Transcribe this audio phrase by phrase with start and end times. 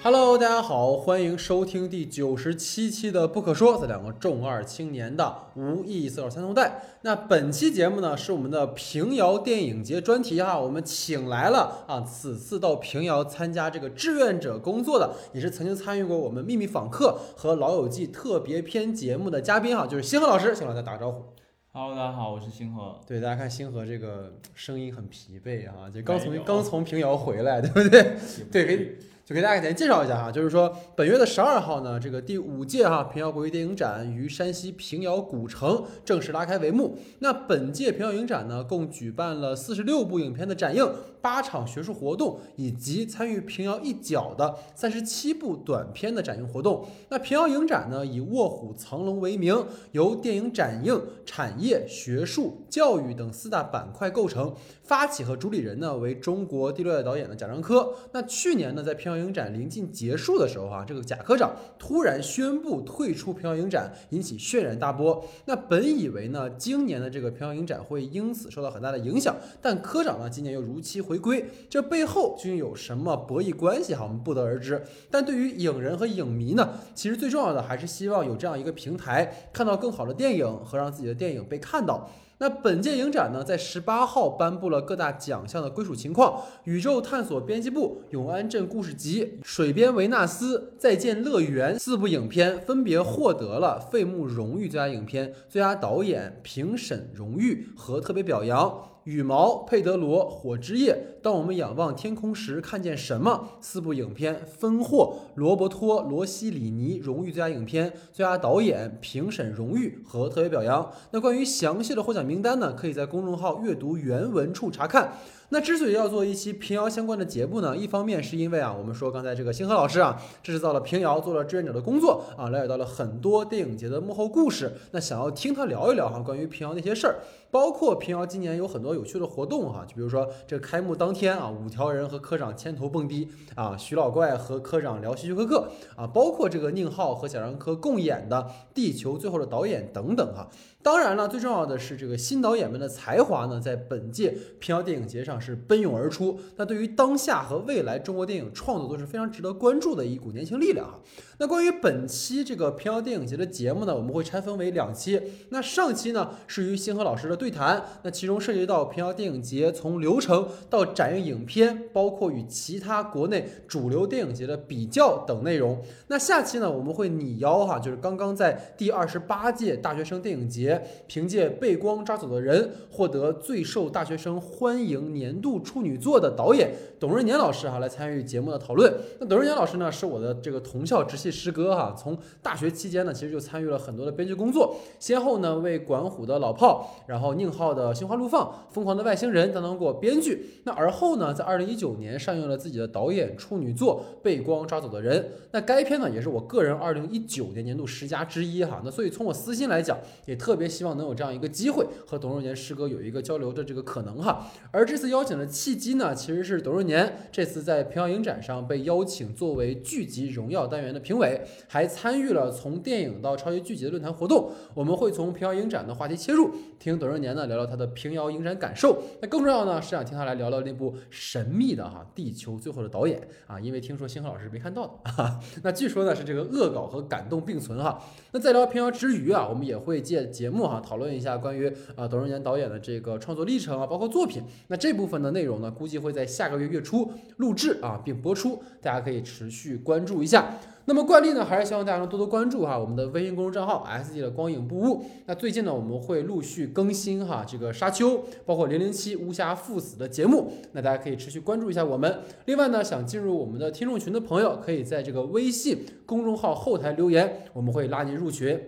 [0.00, 6.80] Hello，大家好，欢迎收听第九十七期的《不可说》，这两个重二青年的无意色三头带。
[7.02, 21.24] 那本期节目呢，是我们的平遥电影节专题哈，我们请来了啊，此次到平遥参加这个志愿者工作的，也是曾经参与过我们《秘密访客》和《老友记》特别篇节目的嘉宾哈，就是星河老师，星老师打个招呼。
[21.72, 23.00] Hello，大家好，我是星河。
[23.04, 28.16] 对，大家看星河这个声音很疲惫啊，就刚从刚从平遥回来，对不对？
[28.52, 36.96] 对给就给大家简单介绍一下哈，就是说本月的十二号呢，这个第五届哈平遥国际电影展于山西平遥古城正式拉开帷幕。
[37.18, 46.86] 那本届平遥影展呢，共举办了四十六部影片的展映，八场学术活动，以及参与平遥一角的三十七部短片的展映活动。
[47.08, 54.54] 那平遥影展呢，以卧虎藏龙为名，由电影展映、产业、学术、教育等四大板块构成。
[54.82, 57.92] 发起和主理人呢为中国第六代导演的贾樟柯。
[58.12, 65.22] 那去年呢，在平遥影展临近结束的时候啊，这个贾科长突然宣布退出平遥影展，引起轩然大波。
[65.44, 74.04] 那本以为呢，今年的这个平遥影展会因此受到很大的影响，但科长呢今年又如期回归，这背后究竟有什么博弈关系哈？
[74.04, 74.84] 我们不得而知。
[75.10, 82.10] 但对于影人和影迷呢，其实最重要的还是希望有这样一个平台，看到更好的电影和让自己的电影被看到。
[82.40, 86.40] 那本届影展呢，在十八号颁布了各大奖项的归属情况。
[86.64, 98.72] 宇宙探索编辑部《永安镇故事集》《水边维纳斯》《再见乐园》四部影片分别获得了费穆荣誉最佳影片、最佳导演、评审荣誉和特别表扬。
[99.08, 103.52] 羽毛、佩德罗、火之夜、当我们仰望天空时看见什么？
[103.58, 110.92] 四部影片分获罗伯托·罗西里尼荣誉最佳影片、最佳导演、评审荣誉和特别表扬。
[111.12, 115.14] 那关于详细的获奖名单呢，可以在公众号阅读原文处查看。
[115.50, 124.74] 那之所以要做一期平遥相关的节目呢，一方面是因为啊，我们说刚才这个星河老师啊，这是到了平遥做了志愿者的工作啊，了解到了很多电影节的幕后故事。
[124.90, 127.20] 那想要听他聊一聊哈，关于平遥那些事儿，
[127.50, 138.36] 包括平遥今年有很多有趣的活动哈，就比如说这开幕当天啊，五条人和科长牵头蹦迪啊，徐老怪和科长聊希区柯克啊，包括这个宁浩和贾樟柯共演的
[138.74, 140.46] 《地球最后的导演》等等哈。
[140.80, 146.38] 当然了，最重要的是这个新导演们的才华呢，在本届平遥电影节上是奔涌而出。
[146.56, 151.00] 那对于当下和未来中国电影创作都是非常值得关注的一股年轻力量哈。
[151.40, 155.20] 那关于本期这个平遥电影节的节目呢，我们会拆分为两期。
[155.50, 165.82] 那上期呢是与星河老师的对谈，那其中涉及到平遥电影节从流程到展映影片，包括与其他国内主流电影节的比较等内容。
[166.06, 170.67] 那下期呢，我们会拟邀哈，就是刚刚在第二十八届大学生电影节
[171.06, 178.92] 凭借《被光抓走的人》获得最受大学生欢迎年度处女作的导演董润年老师哈来参与节目的讨论。
[179.20, 190.44] 那董润年老师呢，是我的这个同校直系师哥哈，从大学期间呢，其实就参与了很多的编剧工作，先后呢为管虎的老炮，然后宁浩的《心花怒放》、《疯狂的外星人》担当过编剧。
[190.64, 195.20] 那而后呢，在二零一九年上映了自己的导演处女作《被光抓走的人》。
[195.52, 198.82] 那该片呢，也是我个人二零一九年年度十佳之一哈。
[198.84, 199.96] 那所以从我私心来讲，
[200.26, 204.50] 也特特别希望能有这样一个机会和董润年师哥有一个交流的这个可能哈。
[204.72, 214.50] 而这次邀请的契机呢，其实是董润年这次在平遥影展上被邀请作为剧集荣耀单元的评委，还参与了从电影到超级剧集的论坛活动。
[214.74, 219.00] 我们会从平遥影展的话题切入，听董润年呢聊聊他的平遥影展感受。
[219.22, 225.38] 那更重要呢，是想听他来聊聊那部神秘的哈《地球最后的导演》啊，因为听说星河老师没看到的啊。
[225.62, 228.02] 那据说呢是这个恶搞和感动并存哈。
[228.32, 234.42] 那在聊平遥之余啊，我们也会借节节目哈讨论一下关于啊董润年导演的这个创作历程啊，包括作品。
[234.68, 240.54] 那这部分的内容呢，估计会在下个月月初录制啊并播出，大家可以持续关注一下。
[240.86, 245.04] 那么惯例呢，还是希望大家能多多关注哈我们的微信公众账号 S D 的光影不误。
[245.26, 252.20] 那最近呢，我们会陆续更新哈这个沙丘，包括零零七无暇赴死的节目，那大家可以持续关注一下我们。
[252.46, 258.58] 另外呢，想进入我们的听众群的朋友，可以在这个微信公众号后台留言，我们会拉您入群。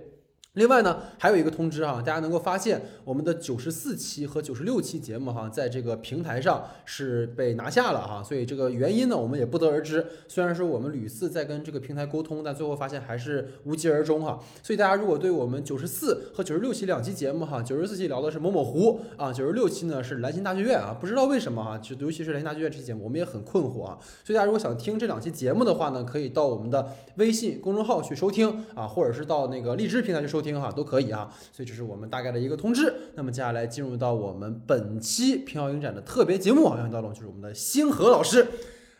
[0.54, 10.04] 另外呢，还有一个通知哈，大家能够发现我们的九十四期和九十六期节目哈，在这个平台上是被拿下了哈，所以这个原因呢，我们也不得而知。
[10.26, 14.40] 虽然说我们屡次在跟这个平台沟通，但最后发现还是无疾而终哈。
[14.60, 23.96] 所以大家如果对我们九十四和九十六期两期节目哈，九十四期聊的是某某湖啊，九十六期呢是兰心大剧院啊，不知道为什么哈，就尤其是兰心大剧院这期节目，我们也很困惑啊。
[24.24, 31.30] 所以大家如果想听这两期节目的话呢，可以到我们的微信公众号去收听啊，或者是到那个荔枝平台去收收听哈，都可以啊。
[31.52, 32.92] 所以这是我们大概的一个通知。
[33.14, 38.46] 那么接下来进入到我们本期平遥影展的特别节目啊，要到了就是我们的星河老师。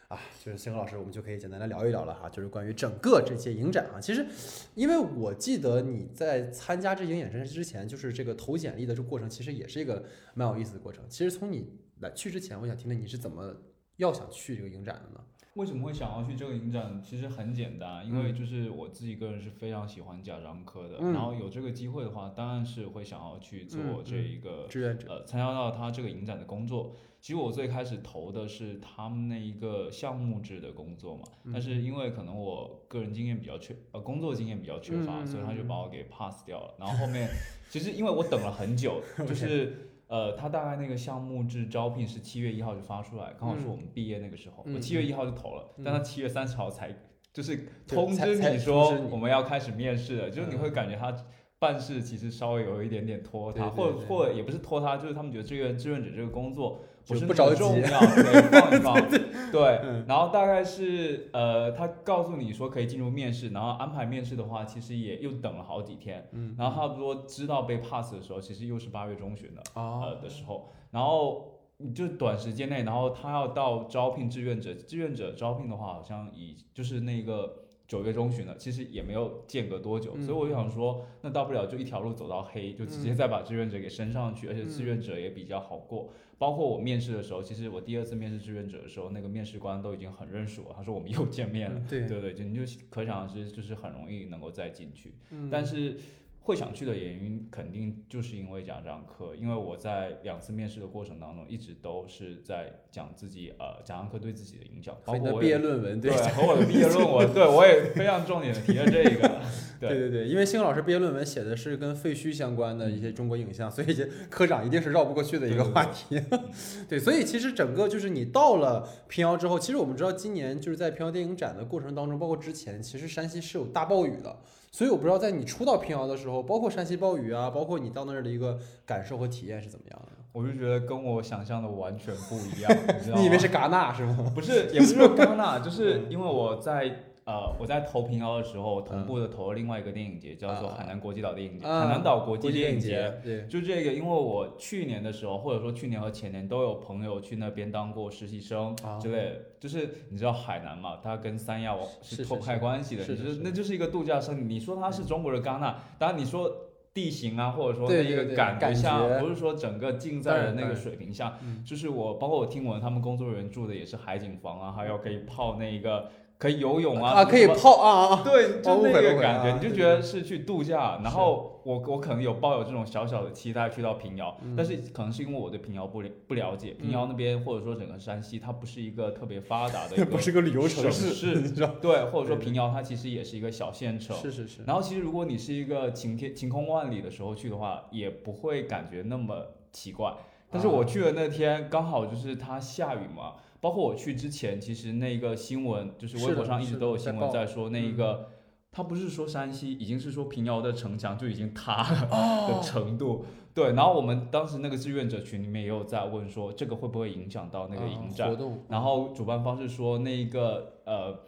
[0.08, 4.00] 啊，就是星河老师，我们就可以简单来聊一聊了哈，就是关于整个这届影展啊。
[4.00, 4.26] 其实，
[4.75, 10.04] 因为我记得你在参加这影展之前，就是这个投简历的这个过程，其实也是一个
[10.34, 11.02] 蛮有意思的过程。
[11.08, 13.54] 其实从你来去之前，我想听听你是怎么
[13.98, 15.25] 要想去这个影展的呢？
[15.55, 17.02] 为什么会想要去这个影展？
[17.02, 26.94] 其实很简单，因为就是我自己个人是非常喜欢贾樟柯的，嗯然后有这个机会的话，当然是会想要去做嗯这一个、志愿者，呃参加到他这个影展的工作。
[27.20, 36.75] 其实我最开始投的是他们那一个项目制的工作嘛，嗯但是因为可能我个人经验比较缺，呃，工作经验比较缺乏，所以他就嗯把我给 pass 掉了。
[36.79, 37.29] 然后后面
[37.69, 39.87] 其实因为我等了很久，就是。
[40.10, 46.92] 呃，他大概那个项目制招聘是七月一号就发出来，刚好是我们毕业那个时候，嗯我七月一号就投了，嗯但他七月三十号才
[47.32, 50.58] 就是通知你说我们要开始面试了，就是你嗯。
[50.58, 51.16] 会感觉他
[51.60, 59.11] 办事其实稍微有一点点拖沓，或或者也不是拖沓，就是他们觉得志愿志愿者这个工作不是不着急 对，放一放，
[59.50, 70.29] 对嗯，然后大概是呃，他告诉你说可以进入面试，然后安排面试的话，其实也又等了好几天，嗯，然后差不多知道被 pass 的时候，其实又是八月中旬的，哦呃的。
[70.29, 77.52] 时候，然后你就短时间内，然后他要到招聘志愿者，志愿者招聘的话，好像以就是那个
[77.90, 86.08] 九月中旬了，其实也没有间隔多久，嗯所以我就想说，那大不了就一条路走到黑，就直接再把志愿者给升上去，而且志愿者也比较好过。
[86.38, 91.81] 包括我面试的时候，其实我第二次面试志愿者的时候，那个面试官都已经很认识我，他说我们又见面了。
[91.81, 95.12] 嗯对，对对，就你就可想而知，就是很容易能够再进去。
[95.31, 95.96] 嗯但是
[96.42, 109.40] 会想去的原因，肯定就是因为贾樟柯，因为我在两次面试的过程当中，一直都是在讲自己呃贾樟柯对自己的影响，包和你的毕业论文对 和我的毕业论文，对我也非常重点的提了这个。
[109.78, 116.20] 对 对对对，因为星老师毕业论文写的是跟废墟相关的一些中国影像，所以这科长一定是绕不过去的一个话题。
[116.88, 124.37] 对，所以其实整个就是你到了平遥之后，其实我们知道今年就是在平遥电影展的过程当中，包括之前，其实山西是有大暴雨的。
[124.72, 130.12] 所以我不知道在你初到平遥的时候，包括山西暴雨啊，包括你到那儿的一个感受和体验是怎么样的？
[130.32, 133.20] 我就觉得跟我想象的完全不一样，你知道吗？
[133.22, 134.31] 你以为是戛纳是吗？
[134.32, 143.46] 不是，也不是说戛纳，就是因为我在呃我在投平遥的时候，同步的投了另外一个电影节，叫做啊海南国际岛电影节，啊海南岛国际电影节。
[143.49, 148.99] 就这个，因为我去年的时候，或者说去年和前年都有朋友去那边当过实习生啊。
[148.99, 149.37] 之类的。
[149.61, 154.43] 就是你知道海南嘛，它跟三亚是脱不开关系的，就是那就是一个度假胜地。
[154.43, 156.50] 你说它是中国的戛纳，当然你说
[156.94, 158.81] 地形啊，或者说那个感感觉。
[158.81, 161.62] 下，不是说整个竞当赛的那个水平下，嗯。
[161.62, 168.22] 就是我包括我听闻他们工作人员住的也是海景房啊，还有可以泡那个可以游泳啊，啊，可以泡啊啊啊！
[168.25, 170.98] 对，哦就那个感觉，你就觉得是去度假。
[171.04, 181.75] 然后我我可能有抱有这种小小的期待去到平遥，嗯但是可能是因为我对平遥不了不了解，平遥那边或者说整个山西，它不是一个特别发达的一 不个是个旅游城市，是， 你知道？
[181.78, 184.16] 对，或者说平遥它其实也是一个小县城。
[184.16, 184.62] 是是是。
[184.66, 190.14] 然后其实如果你是一个晴天晴空万里的时候去的话，也不会感觉那么奇怪。
[190.52, 198.28] 但是我去的那天刚好就是它下雨嘛，包括我去之前，其实那个新闻就是微博上一直都有新闻在说那一个，
[198.72, 203.24] 他不是说山西，已经是说平遥的城墙就已经塌了的哦，程度。
[203.52, 208.36] 对，然后我们当时那个志愿者群里面也有在问说，这个会不会影响到那个影展啊活？
[208.36, 211.18] 动，然后主办方是说那一个呃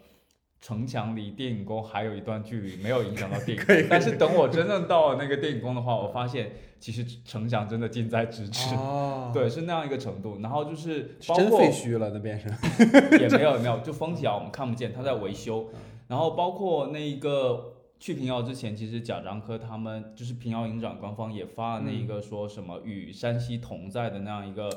[0.63, 3.63] 城墙离电影宫还有一段距离，没有影响到电影。
[3.91, 8.73] 但是等我真正到了那个电影宫的话，我发现其实城墙真的近在咫尺。
[8.75, 10.39] 哦， 对，是那样一个程度。
[10.41, 12.47] 然后就是包括废墟了，那边是。
[13.19, 15.67] 也没有没有，就封起来我们看不见，它在维修。
[15.73, 24.67] 嗯然后包括那一个去平遥之前，其实贾樟柯他们就是平遥影展官方也发了那一个说什么与山西同在的那样一个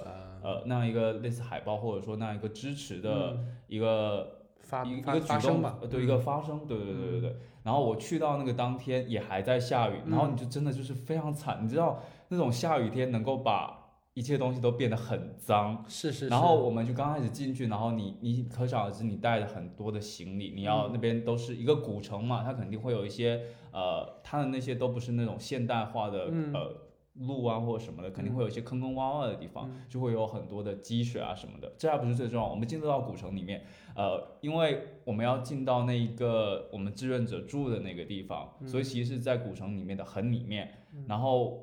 [0.43, 4.36] 呃，呃那样一个类似海报或者说那样一个支持的嗯一个发
[4.66, 7.37] 发一个举动吧，呃对一个发声，对对对对对对。
[7.62, 13.76] 然后我去到那个当天也还在下雨，嗯然后你就真的就是非常惨，你知道那种下雨天能够把
[14.14, 15.85] 一切东西都变得很脏。
[15.88, 16.28] 是是是。
[16.28, 23.40] 然后我们就刚开始进去，然后你你可想而知，你带了很多的行李，你要嗯那边都是一个古城嘛，它肯定会有一些
[23.73, 26.73] 呃，它的那些都不是那种现代化的、嗯呃
[27.20, 31.73] 路啊或者什么的，肯定会有一些坑坑洼洼的地方，嗯就会有很多的积水啊什么的。
[31.78, 40.73] 这还不是最重要，我们进入到古城里面，呃，因为我们要进到那一个我们志愿者住的那个地方，嗯所以其实是在古城里面的很里面，
[41.06, 41.62] 然后。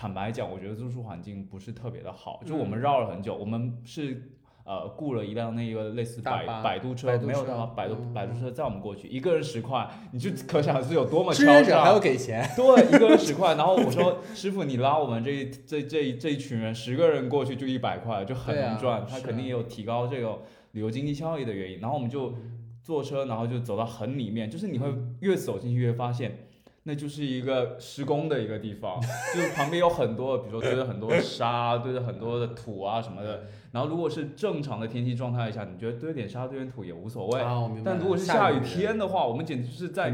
[0.00, 4.37] 坦白讲，我觉得住宿环境不是特别的好，就我们绕了很久，我们是
[4.68, 11.54] 呃雇了一辆那个类似摆大巴摆渡车，没有办法摆渡嗯摆渡车载我们过去，一个人十块，你就可想而知有多么志敲诈。
[11.54, 20.38] 愿者还要给钱，对，一个人十块，然后我说 师傅，你拉我们这一这这一这一群人十个人过去就一百块，就很能赚，他肯定也有提高这个
[20.72, 21.80] 旅游经济效益的原因。
[21.80, 22.34] 然后我们就
[22.82, 26.47] 坐车，然后就走到很里面，就是你会越走进去越发现。
[26.84, 28.98] 那就是一个施工的一个地方，
[29.34, 33.44] 就是旁边有很多，比如说堆着很多沙，堆着很多的土啊什么的。
[33.72, 37.40] 然后如果是正常的天气状态下，你觉得堆点沙堆点土也无所谓。
[37.40, 40.08] 啊，我明白但如果是下下雨天的话，我们简直就是在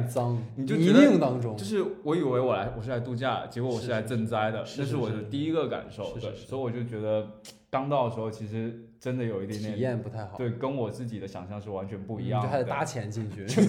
[0.56, 0.76] 你就
[1.18, 6.12] 当中，就是我以为我来我是来度假，结果我是是来赈灾的，是这是我的第一个感受。
[6.14, 7.28] 对，是是是所以我就觉得
[7.70, 12.46] 刚到的时候，其实真的有一点点体，验不太好，对，跟我自己的想象是完全不一嗯样的。
[12.46, 13.60] 就还得搭钱进去，就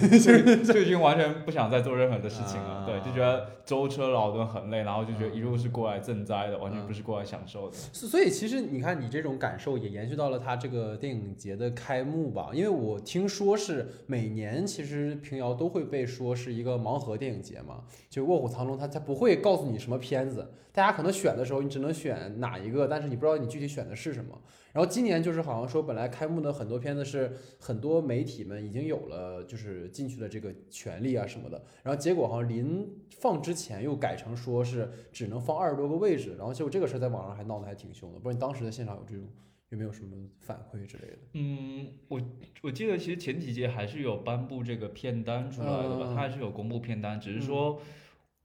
[0.72, 2.68] 就已经完全不想再做任何的事情了。
[2.80, 7.76] 啊对，就觉得舟车劳顿很累，然后就觉得一路是过来赈灾的，完全不是过来享受的。
[7.92, 12.48] 所所以其实你看，你这种感受也延续到了他这个电影节的开幕吧？
[12.54, 24.40] 因为我听说是每年其实平遥都会被说是一个盲盒电影节嘛，就《卧虎藏龙》它它不会告诉你什么片子，大家可能选的时候你只能选哪一个，但是你不知道你具体选的是什么。
[24.76, 38.18] 然后今年就是好像说本来开幕的很多片子是很多媒体们已经有了就是进去的这个权利啊什么的，然后结果好像临放之前又改成说是只能放二十多个位置，然后结果这个事儿在网上还闹得还挺凶的。
[38.18, 39.26] 不知道你当时在现场有这种
[39.70, 41.18] 有没有什么反馈之类的？
[41.32, 42.20] 嗯，我
[42.62, 47.80] 我记得其实前几届还是有颁布这个片单出来的吧，嗯它还是有公布片单，只是说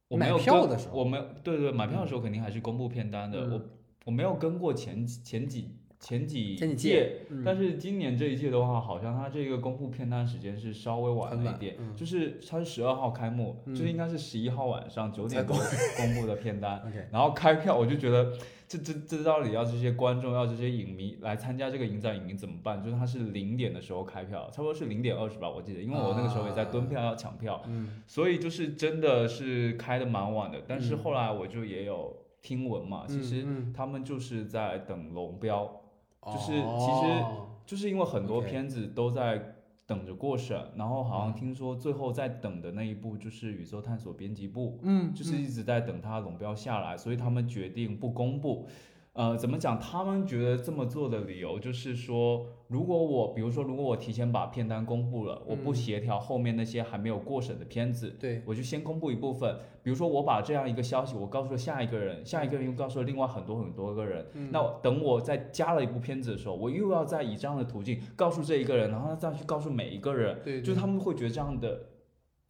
[0.07, 3.61] 我没买有跟票的时候我没有对对买票的时候肯定还是公布片单的，嗯我
[4.05, 15.55] 我没有跟过前前几前几前几届但是今年这一届的话，好像它这个公布片单时间是稍微晚了一点，嗯就是它是十二号开幕，嗯这应该是十一号晚上九点多
[15.97, 16.81] 公布的片单。
[17.11, 18.33] 然后开票，我就觉得
[18.67, 22.83] 这这这到底要这些观众要这些影迷来参加这个影展影迷怎么办？
[22.83, 30.63] 就是他是零点的时候开票，差不多是零点二十吧，我记得，因为我那个时候也在蹲票要抢票，嗯所以就是真的是开的蛮晚的。
[30.67, 35.77] 但是嗯后来我就也有听闻嘛，其实嗯他们就是在等龙标。
[36.21, 48.67] 嗯就是其实哦就是因为很多片子都在等着过审，然后好像嗯听说最后在等的那一部就是《宇宙探索编辑部》，嗯就是一直在等它龙标下来，所以他们决定不公布。
[49.13, 49.77] 呃，怎么讲？
[49.77, 59.53] 他们觉得这么做的理由就是说，如果我，比如说，如果我提前把片单公布了，我不嗯协调后面那些还没有过审的片子，对我就先公布一部分。
[59.83, 64.25] 比如说，我把这样一个消息，我告诉了下一个人，下一个人又告诉了另外很多很多个人。
[64.33, 71.81] 嗯那等我再加了一部片子的时候，我又要再以这样的途径告诉这一个人，然后再去告诉每一个人，对，就是他们会觉得这样的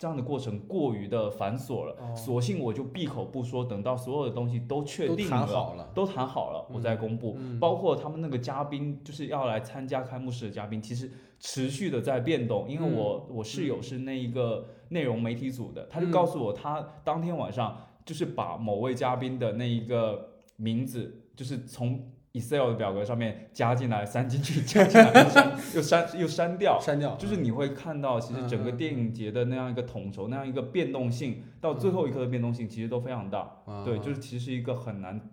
[0.01, 2.15] 这样的过程过于的繁琐了，哦。
[2.15, 7.37] 索性我就闭口不说，等到所有的东西都确定了，谈好了，都谈好了，我再公布。
[7.37, 7.59] 嗯。
[7.59, 12.67] 包括他们那个嘉宾，就是要来参加开幕式的嘉宾，其实持续的在变动。
[12.67, 26.79] 因为我、我室友是那一个内容媒体组的，他就告诉我，他当天晚上就是把某位嘉宾的那一个名字，就是从 Excel 的表格上面加进来、删进去、加进来、又删又删又删掉。
[26.79, 33.39] 删掉，就是你会看到，其实整个电影节的那样一个统筹，那样一个变动性，到最后一刻的变动性，其实都非常大。
[33.65, 35.29] 啊对，就是其实是一个很难，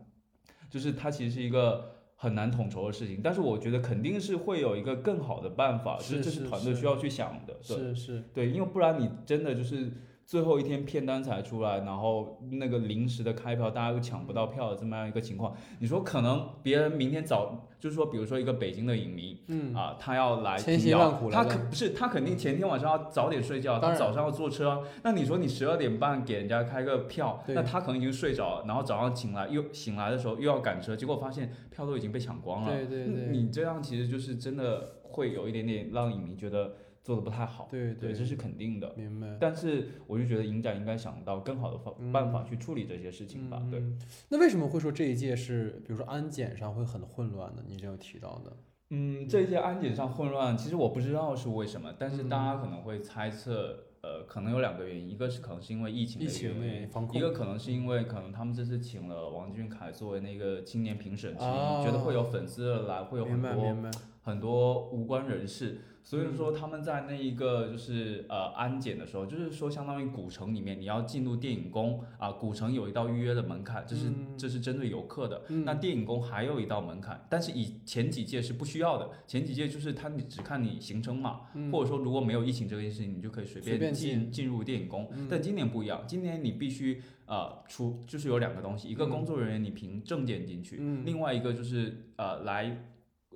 [0.69, 3.21] 就是它其实是一个很难统筹的事情。
[3.23, 7.55] 但是我觉得肯定是会有一个更好的办法，就是这是是团队需要去想的。
[7.67, 9.93] 对是是，对，因为不然你真的就是
[10.29, 24.81] 最后一天片单才出来，然后那个临时的开票，大家又抢不到票的这么样一个情况，你说可能别人明天早，就是说，比如说一个北京的影迷，嗯啊，他要来千辛平遥万苦来他可不是他肯定前天晚上要早点睡觉，他早上要坐车啊。
[25.03, 32.71] 那你说你十二点半给人家开个票，那他可能已经睡着了，然后早上醒来又醒来的时候又要赶车，结果发现票都已经被抢光了。
[32.71, 36.75] 对对对，你这样其实就是真的会有一点点让影迷觉得
[37.09, 37.67] 做的不太好。
[37.71, 38.93] 对对，这是肯定的。
[38.95, 39.39] 明白。
[39.41, 43.63] 但是我就觉得影展应该想到更好的方嗯办法去处理这些事情吧。
[43.71, 43.99] 对，嗯，
[44.29, 47.63] 那为什么会说这一届是，比如说安检上会很混乱呢？
[47.67, 48.55] 你这有提到的，
[48.91, 66.35] 嗯，这一届安检上混乱，其实我不知道是为什么，但是大嗯家可能会猜测，呃，可能有两个原因，一个是可能是因为疫情的原因，一个可能是因为可能他们这次请了王俊凯作为那个青年评审觉得会有粉丝来，会有很多，很多无关人士，所以嗯。
[66.35, 74.39] 说他们在那一个就是呃安检的时候，就是说相当于古城里面你要进入电影宫啊，古城有一道预约的门槛，这是、嗯。
[74.39, 75.43] 这是针对游客的。
[75.51, 75.67] 嗯。
[75.67, 81.71] 那电影宫还有一道门槛，但是以前几届是不需要的，前几届就是他你只看你行程码，嗯。
[81.71, 84.21] 或者说如果没有疫情这件事情，你就可以随随便进。
[84.21, 85.11] 进进入电影宫。
[85.13, 85.27] 嗯。
[85.31, 89.11] 但今年不一样，今年你必须呃出就是有两个东西，一个嗯。
[89.11, 91.05] 工作人员你凭证件进去，嗯。
[91.05, 92.85] 另外一个就是呃来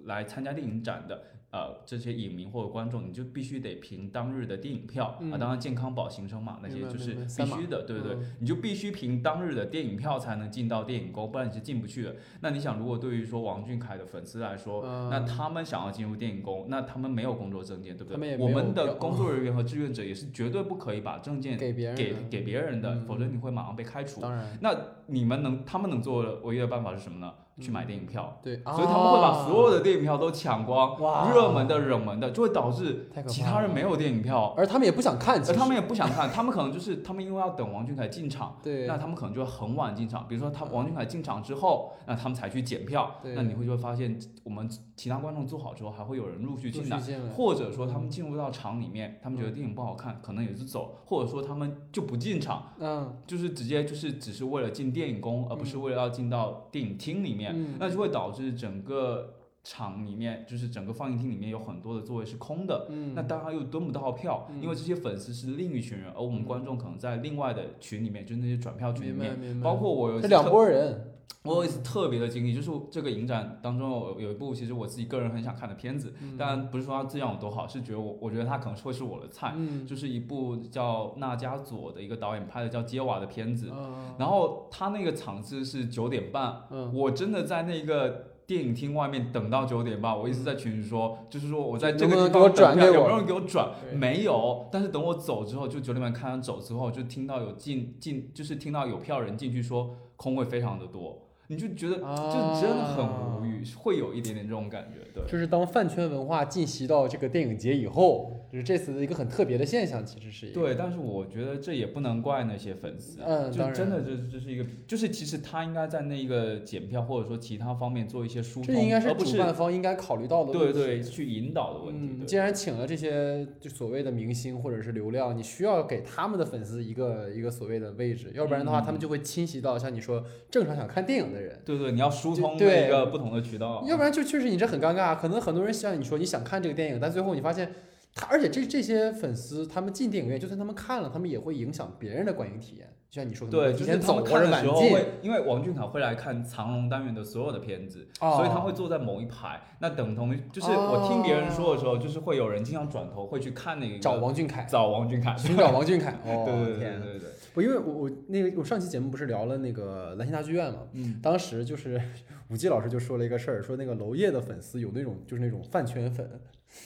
[0.04, 1.24] 来参加电影展的。
[1.52, 12.16] 呃，这些影迷或者观众，你就必须得凭当日的电影票、嗯啊，当然健康宝行程码那些就是必须的，对不对，嗯你就必须凭当日的电影票才能进到电影宫，不然你是进不去的。
[12.40, 18.38] 那你想，如果对于说王俊凯的粉丝来说，嗯那他们想要进入电影宫，那他们没有工作证件，对不对？
[18.38, 24.22] 我们的工作人员和志愿者也是绝对不可以把证件给别人给给别人的，嗯否则你会马上被开除。
[24.22, 24.74] 当然那
[25.06, 27.30] 你们能，他们能做的唯一的办法是什么呢？
[27.60, 28.38] 去买电影票。
[28.42, 31.30] 对，所以他们会把所有的，电影票都抢光，哇。
[31.32, 35.52] 热门的、冷门的，就会导致太可怕其他人没有电影票，而他们也不想看，其实。
[35.52, 43.34] 而他们也不想看，他们可能就是他们因为要等王俊凯进场，对，那他们可能就会很晚进场，比如说他王俊凯进场之后，那他们才去检票，对。
[43.34, 46.98] 那你会就会发现我们其他观众做好之后，还会有人陆续进来。
[46.98, 53.16] 续进来，或者说他们进入到场里面，他们觉得电影不好看，可能也是走，或者说他们就不进场，嗯。
[53.26, 59.32] 就是直接就是只是为了进电影宫，而不是为了要进到电影厅里面，嗯，那就会导致整个
[59.64, 62.86] 场里面，就是整个放映厅里面有很多的座位是空的。
[62.90, 69.60] 嗯那大家又蹲不到票，嗯因为这些粉丝是另一群人，而我们观众可能在另外的群里面，就是那些转票群里面。
[69.60, 71.12] 包括我有两拨人，
[71.44, 93.70] 我有一次特别的经历，就是这个影展当中有有一部其实我自己个人很想看的片子，嗯当然不是说它质量有多好，是觉得我我觉得它可能会是我的菜，嗯，就是一部叫纳加佐的一个导演拍的叫《揭瓦》的片子，嗯然后他那个场次是九点半，嗯，我真的在那个电影厅外面等到九点半，我一直在群里说，就是说我在这个地给我转给我方等票有没有人给我转？
[93.94, 101.18] 没有，但是等我走之后，就九点半看完走之后，就听到有进进，就是听到有票人进去说空位非常的多，
[101.52, 105.30] 你就觉得就真的很无语，会有一点点这种感觉，对。
[105.30, 120.72] 就是当饭圈文化进袭到这个电影节以后，就是这次的一个很特别的现象，其实是一个对，但是我觉得这也不能怪那些粉丝，就嗯当然真的这这是一个，就是其实他应该在那个检票或者说其他方面做一些疏通，这应该是主办方应该考虑到的问题。
[120.72, 122.22] 对对去引导的问题。
[122.22, 131.41] 嗯，既然请了这些就所谓的明星或者是流量，你需要给他们的粉丝一个一个所谓的位置，要不然的话，嗯他们就会侵袭到像你说正常想看电影的人。
[131.64, 133.84] 对对，你要疏通一个不同的渠道。
[133.86, 137.72] 要不然就确实你这很尴尬，可能很多人像你说你想看这个电影，但最后你发现
[138.14, 142.88] 他，而且这这些粉丝他们进电影院，就算他们看了，他们也会影响别人的观影体验。
[143.10, 149.60] 就像你说，的对，会就是他们看的时候会，因为王俊凯会来看藏龙单元的所有的片子，哦所以他会坐在某一排。
[149.80, 156.12] 那等同于就是我听别人说的时候，就是会有人经常转头会去看那个找王俊凯，找王俊凯，寻找王俊凯。
[156.24, 162.00] 哦，对对对对，我因为我我那个我上期节目不是聊了那个兰心大剧院嘛，嗯，当时就是
[162.48, 166.28] 武基老师就说了一个事儿，说那个娄烨的粉丝有那种就是那种饭圈粉，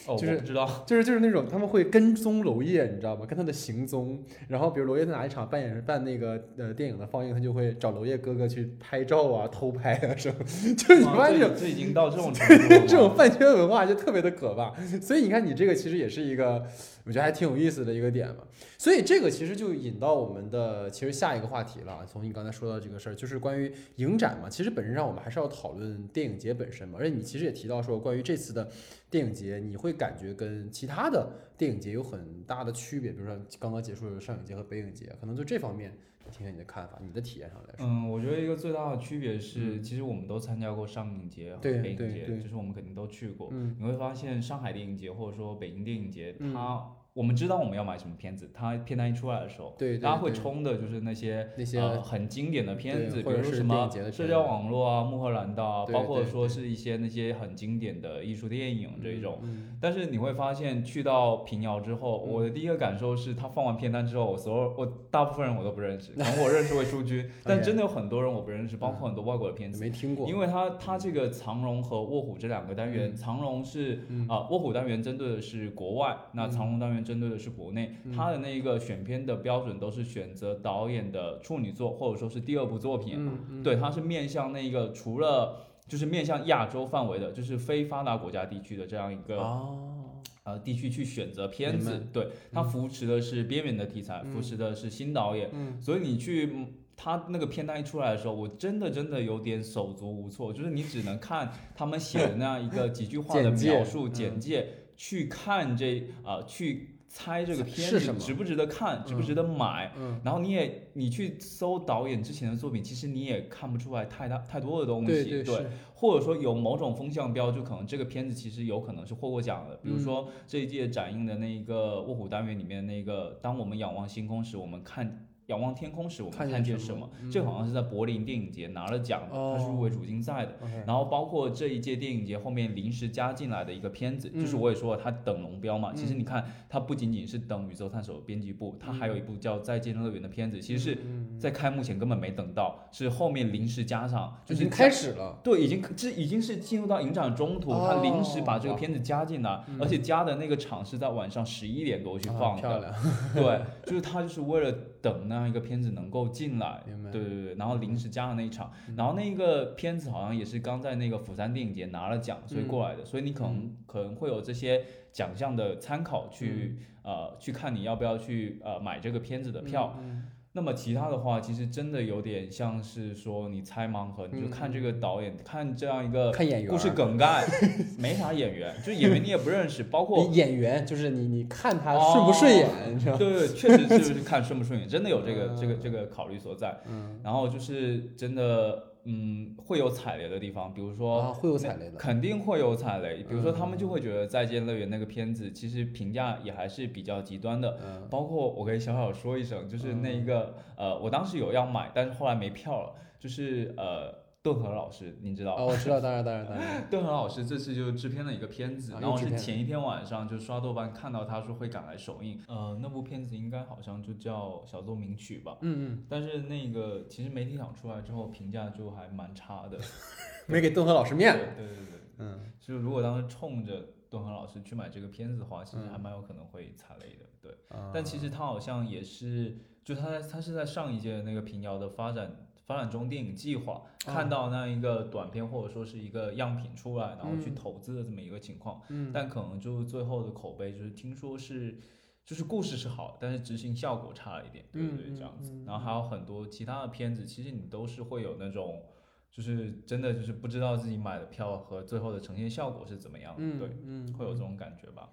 [0.05, 3.25] 哦，就是知道， 就是就是那种他们会跟踪娄烨，你知道吗？
[3.25, 10.35] 跟他的行踪，然后比如娄烨在哪一场扮演办那个呃电影的放映，他就会找娄烨哥哥去拍照啊、偷拍啊什么，
[10.75, 16.65] 就是你发现已经到这种程度 这种饭圈文化就特别的可怕，所以你看你这个其实也是一个
[17.05, 18.43] 我觉得还挺有意思的一个点嘛。
[18.79, 22.05] 所以这个其实就引到我们的其实下一个话题了。
[22.05, 24.47] 从你刚才说到这个事儿，就是关于影展嘛。
[24.49, 26.97] 其实本质上我们还是要讨论电影节本身嘛。
[26.99, 28.67] 而且你其实也提到说，关于这次的
[29.09, 35.95] 电影节，你会感觉跟其他的电影节有很大的区别，比如说刚刚结束的上影节和北影节，可能就这方面
[36.31, 37.85] 听听你的看法，你的体验上来说。
[37.85, 43.49] 嗯，我觉得一个最大的区别是，嗯其实我们都参加过上影节和北影节，就是我们肯定都去过。
[43.51, 59.39] 嗯你会发现上海电影节或者说北京电影节，嗯它我们知道我们要买什么片子，它片单一出来的时候，对对大家会冲的就是那些那些呃很经典的片子，比如说什么社交网络啊、穆赫兰道啊，包括说是一些那些很经典的艺术电影这一种。
[59.41, 59.75] 嗯。
[59.81, 69.83] 但是你会发现，去到平遥之后，嗯我的第一个感受是，他放完片单之后，我所有我大部分人我都不认识，可能我认识魏书君，但真的有很多人我不认识，包括很多外国的片子。
[69.83, 73.15] 没听过，因为他他这个藏龙和卧虎这两个单元，嗯。
[73.15, 74.27] 藏龙是嗯。
[74.27, 76.51] 啊、卧虎单元针对的是国外，那嗯。
[76.51, 77.95] 藏龙单元针对的是国内。
[78.03, 83.15] 嗯它的那个选片的标准都是选择导演的处女作，或者说是第二部作品。
[83.17, 92.05] 嗯嗯对，他是面向那个除了就是面向亚洲范围的，就是非发达国家地区的这样一个、哦，呃地区去选择片子。
[92.11, 95.49] 对，它扶持的是边缘的题材，嗯扶持的是新导演。
[95.53, 96.67] 嗯所以你去嗯
[96.99, 104.67] 他那个片单一出来的时候，我真的真的有点手足无措，就是你只能看他们写的那样一个几句话的 描述嗯简介，
[104.97, 109.91] 去看这啊、去猜这个片子值不值得看，值不值得买。
[109.97, 119.99] 嗯，然后你也你去搜导演之前的作品，其实你也看不出来太大太多的东西，对或者说有某种风向标，就可能这个片子其实有可能是获过奖的，比如嗯。
[119.99, 130.53] 说这一届展映的那个卧虎单元里面那个，当我们仰望星空时，我们看仰望天空时我们看见什什么么，这个好像是在柏林电影节拿了奖的，它是入围主竞赛的。
[130.85, 135.93] 然后包括这一届电影节后面临时加进来的一个片子，就是嗯我也说了，它等龙标嘛。
[135.93, 145.39] 其实嗯你看，它不仅仅是等宇宙探索编辑部，它还有一部叫《再见乐园》的片子，其实是嗯在开幕前根本没等到，是后面临时加上，就是已经开始了。
[145.41, 152.61] 对，已经这已经是进入到影展中途，他临时把这个哦片子加进来，而且加的那个场是在晚上十一点多去啊放的。
[152.61, 152.93] 漂亮，
[153.33, 158.95] 对， 就是他就是为了等那样一个片子能够进来，对对对，然后临时加了那一场，嗯。
[158.95, 169.97] 然后那个片子好像也是刚在那个釜山电影节拿了奖，所以过来的，所以你可能、可能会有这些奖项的参考去、呃去看你要不要去呃买这个片子的票。
[170.01, 170.23] 嗯
[170.57, 177.45] 那么其他的话，其实真的有点像是说你猜盲盒，你就看这个导演，看这样一个嗯看演员，故事梗概，
[177.95, 183.19] 没啥演员，就演员你也不认识，包括你演员就是你，你看他顺不顺眼，你知道吗？
[183.19, 186.75] 对对，确实就是看顺不顺眼，真的有这个这个嗯这个考虑所在。
[186.89, 191.21] 嗯，然后就是真的，嗯，会有踩雷的地方，比如说。
[191.21, 191.97] 啊，会有踩雷的。
[191.97, 204.13] 肯定会有踩雷，比如说他嗯们就会觉得《再见乐园》那个片子其实评价也还是比较极端的，嗯包括我可以小小说一声，就是那一个、呃，我当时有要买，但是后来没票了，就是呃，
[204.47, 206.87] 顿河老师，您知道啊，我知道，当然，当然，当然。
[206.89, 219.77] 邓恒老师这次就制片了一个片子，啊然后是前一天晚上就刷豆瓣看到他说会赶来首映，呃，那部片子应该好像就叫《小奏鸣曲》吧，嗯嗯但是那个其实媒体场出来之后评价就还蛮差的，
[220.47, 221.39] 嗯，没给邓恒老师面子。
[221.57, 227.51] 对对对对，嗯，就是如果当时冲着邓恒老师去买这个片子的话，其实嗯还蛮有可能会踩雷的，对。
[227.67, 241.79] 啊但其实他好像也是，就他在他是在上一届那个平遥的发展发展中电影计划看到那一个短片或者说是一个样品出来，然后去嗯投资的这么一个情况，嗯，但可能就最后的口碑就是听说是。
[242.27, 245.05] 就是故事是好，但是执行效果差了一点，对不对？
[245.07, 248.83] 嗯这样子嗯，然后还有很多其他的片子，其实你都是会有那种，
[249.31, 255.09] 就是真的就是不知道自己买的票和最后的呈现效果是怎么样的，嗯，对，嗯，会有这种感觉吧。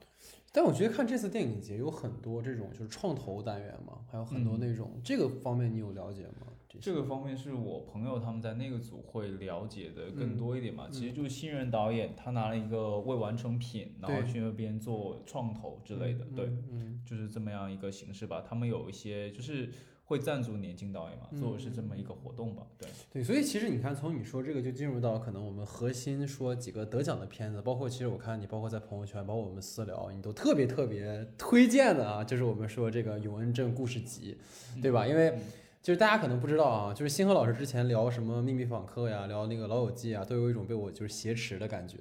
[0.50, 6.48] 但我觉得看这次电影节有很多这种就是创投单元嘛，还有很多嗯那种、这个方面你有了解吗？
[6.80, 10.88] 这这个方面是我朋友他们在那个组会了解的嗯更多一点嘛。
[10.90, 18.44] 其实就是新人导演他拿了一个未完成品，然后去那边做创投之类的，对，，嗯就是这么样一个形式吧。
[18.46, 19.70] 他们有一些就是
[20.04, 22.88] 会赞助年轻导演嘛，做的是这么一个活动吧，对。
[23.10, 34.36] 对，所以其实你看，从你说这个就进入到可能我们核心说几个得奖的片子，包括其实我看你包括在朋友圈，包括我们私聊，你都特别特别推荐的啊，就是我们说这个永恩镇故事集，
[34.82, 35.06] 对吧？
[35.06, 35.40] 因为嗯
[35.84, 41.98] 就是大家可能不知道啊，就是星河老师之前聊什么秘密访客呀，聊那个老友记啊，都有一种被我就是挟持的感觉。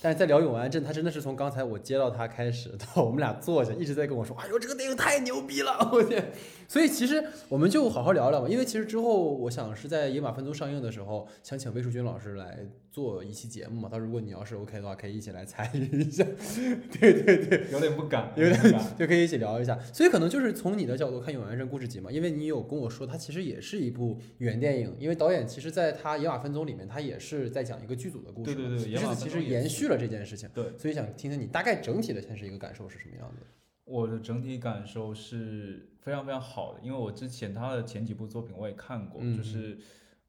[0.00, 6.32] 但是在聊永安镇，他真的是从刚才我接到他开始，到我们俩坐下，一直在跟我说，哎呦，这个电影太牛逼了，我天！
[6.68, 13.88] 所以其实我们就好好聊聊吧，因为其实之后我想是在《野马分鬃》上映的时候，想请魏淑君老师来做一期节目嘛。
[13.90, 16.24] 他如果你要是 OK 的话，可以一起来参与一下。
[16.98, 18.84] 对对对，有点不敢，有点不敢。
[18.98, 19.78] 就可以一起聊一下。
[19.92, 28.56] 所以可能就是从你的角度看《永安镇故事集》嘛，因为你有跟我说，它其实也是一部原电影，因为导演其实在他《野马分鬃》里面，他也是在讲一个剧组的故事嘛。
[28.56, 30.48] 对对对其实分鬃也是延续了这件事情。
[30.52, 33.46] 对，所以想听听你大概整体的先是一个感受是什么样的？
[33.86, 39.78] 我的整体感受是非常非常好的，因为我之前他的前几部作品我也看过，嗯就是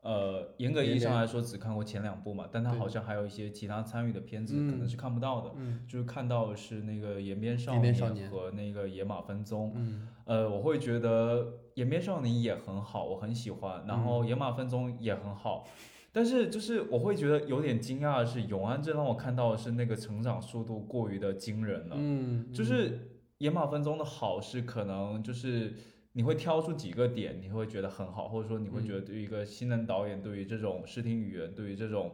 [0.01, 9.67] 呃，严格意义上来说只看过前两部嘛，但他好像还有一些其他参与的片子嗯可能是看不到的，嗯就是看到的是那个《延边少年少年》和那个《野马分鬃》。
[9.75, 11.43] 嗯呃，我会觉得
[11.73, 15.67] 《延边少年》也很好，我很喜欢，然后《野马分鬃》也很好。
[16.11, 21.95] 但是就是我会觉得有点惊讶的是，永安镇让我看到的是那个成长速度过于的惊人了。
[21.97, 25.75] 嗯，就是野马分鬃的好是可能就是
[26.13, 32.11] 你会挑出几个点，你会觉得很好，或者说你会觉得对于一个新人导演，对于这种视听语言，对于这种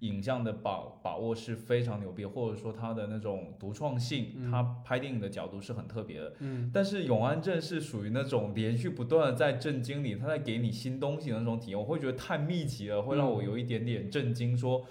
[0.00, 4.50] 影像的把把握是非常牛逼，或者说他的那种独创性，嗯。
[4.50, 6.34] 他拍电影的角度是很特别的。
[6.40, 6.68] 嗯。
[6.74, 14.84] 但是永安镇是属于那种连续不断的在震惊你，他在给你新东西的那种体验，我会觉得太密集了，会让我有一点点震惊，说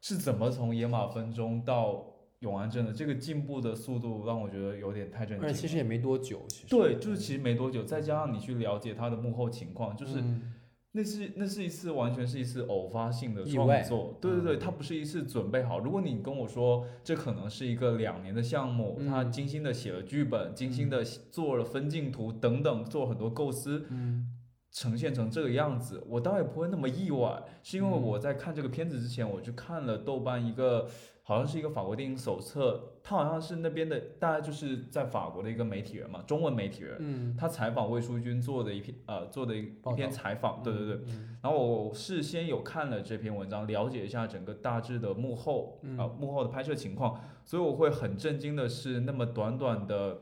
[0.00, 2.09] 是怎么从野马分鬃到
[2.40, 5.48] 永安镇的这个进步的速度，让我觉得有点太震惊了。
[5.48, 10.52] 而且其实也没多久，其实对，就是其实没多久，再加上你去了解他的幕后情况，就是嗯。
[10.92, 14.58] 那是那是一次完全是一次偶发性的创作，对对对，嗯。
[14.58, 15.78] 它不是一次准备好。
[15.78, 19.30] 如果你跟我说这可能是一个两年的项目，他嗯。
[19.30, 24.26] 精心的写了剧本，精心的做了分镜图等等，做很多构思，嗯。
[24.72, 28.02] 呈现成这个样子，我倒也不会那么意外，是因为嗯。
[28.02, 30.88] 我在看这个片子之前，我去看了豆瓣一个。
[31.30, 40.96] 好好像是一个法国电影手册，他好像是那边的，大概就是在法国的一个媒体人嘛，中文媒体人，嗯，他采访魏淑君做的一篇呃做的一一篇采访，对对对。
[41.06, 50.18] 嗯，然后我事先有看了这篇文章，了解一下整个大致的幕后啊呃幕后的拍摄情况，所以我会很震惊的是，那么短短的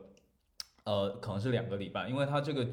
[0.84, 2.68] 呃可能是两个礼拜，因为他这个。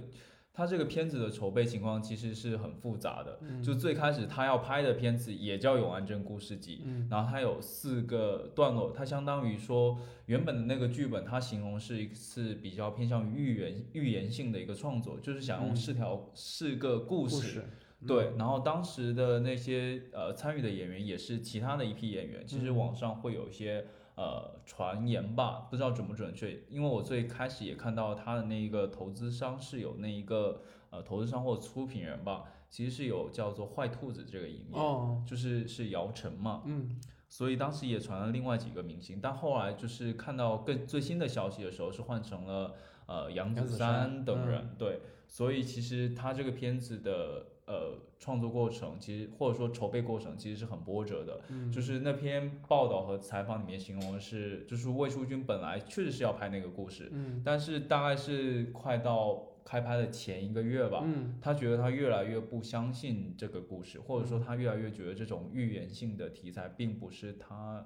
[0.55, 3.61] 他这个片子的筹备情况其实是很复杂的，嗯。
[3.61, 7.07] 就最开始他要拍的片子也叫《永安镇故事集》，嗯。
[7.11, 15.75] 然后它有四个段落，它相当于说原本的那个剧本，它形容是一次比较偏向于预言预言性的一个创作，就是想用嗯。
[15.75, 17.65] 四条、四个故故事。
[18.07, 22.77] 对，然后当时的那些呃参与的演员也是其他的一批演员，其实嗯。
[22.77, 36.99] 网上会有一些呃传言吧，不知道准不准确，因为我最开始也看到他的那一个投资商是有那一个呃投资商或出品人吧，其实是有叫做坏兔子这个影业，哦，就是是姚晨嘛，嗯。
[37.27, 42.75] 所以当时也传了另外几个明星，但后来就是看到更最新的消息的时候，是换成了
[43.07, 51.41] 呃杨子姗等人，对，所以其实他这个片子的呃创作过程，其实或者说筹备过程，其实是很波折的。
[51.49, 67.85] 嗯，就是那篇报道和采访里面形容的是，就是魏淑君本来确实是要拍那个故事，嗯但是大概是快到开拍的前一个月吧，嗯他觉得他越来越不相信这个故事，或者说他越来越觉得这种预言性的题材并不是他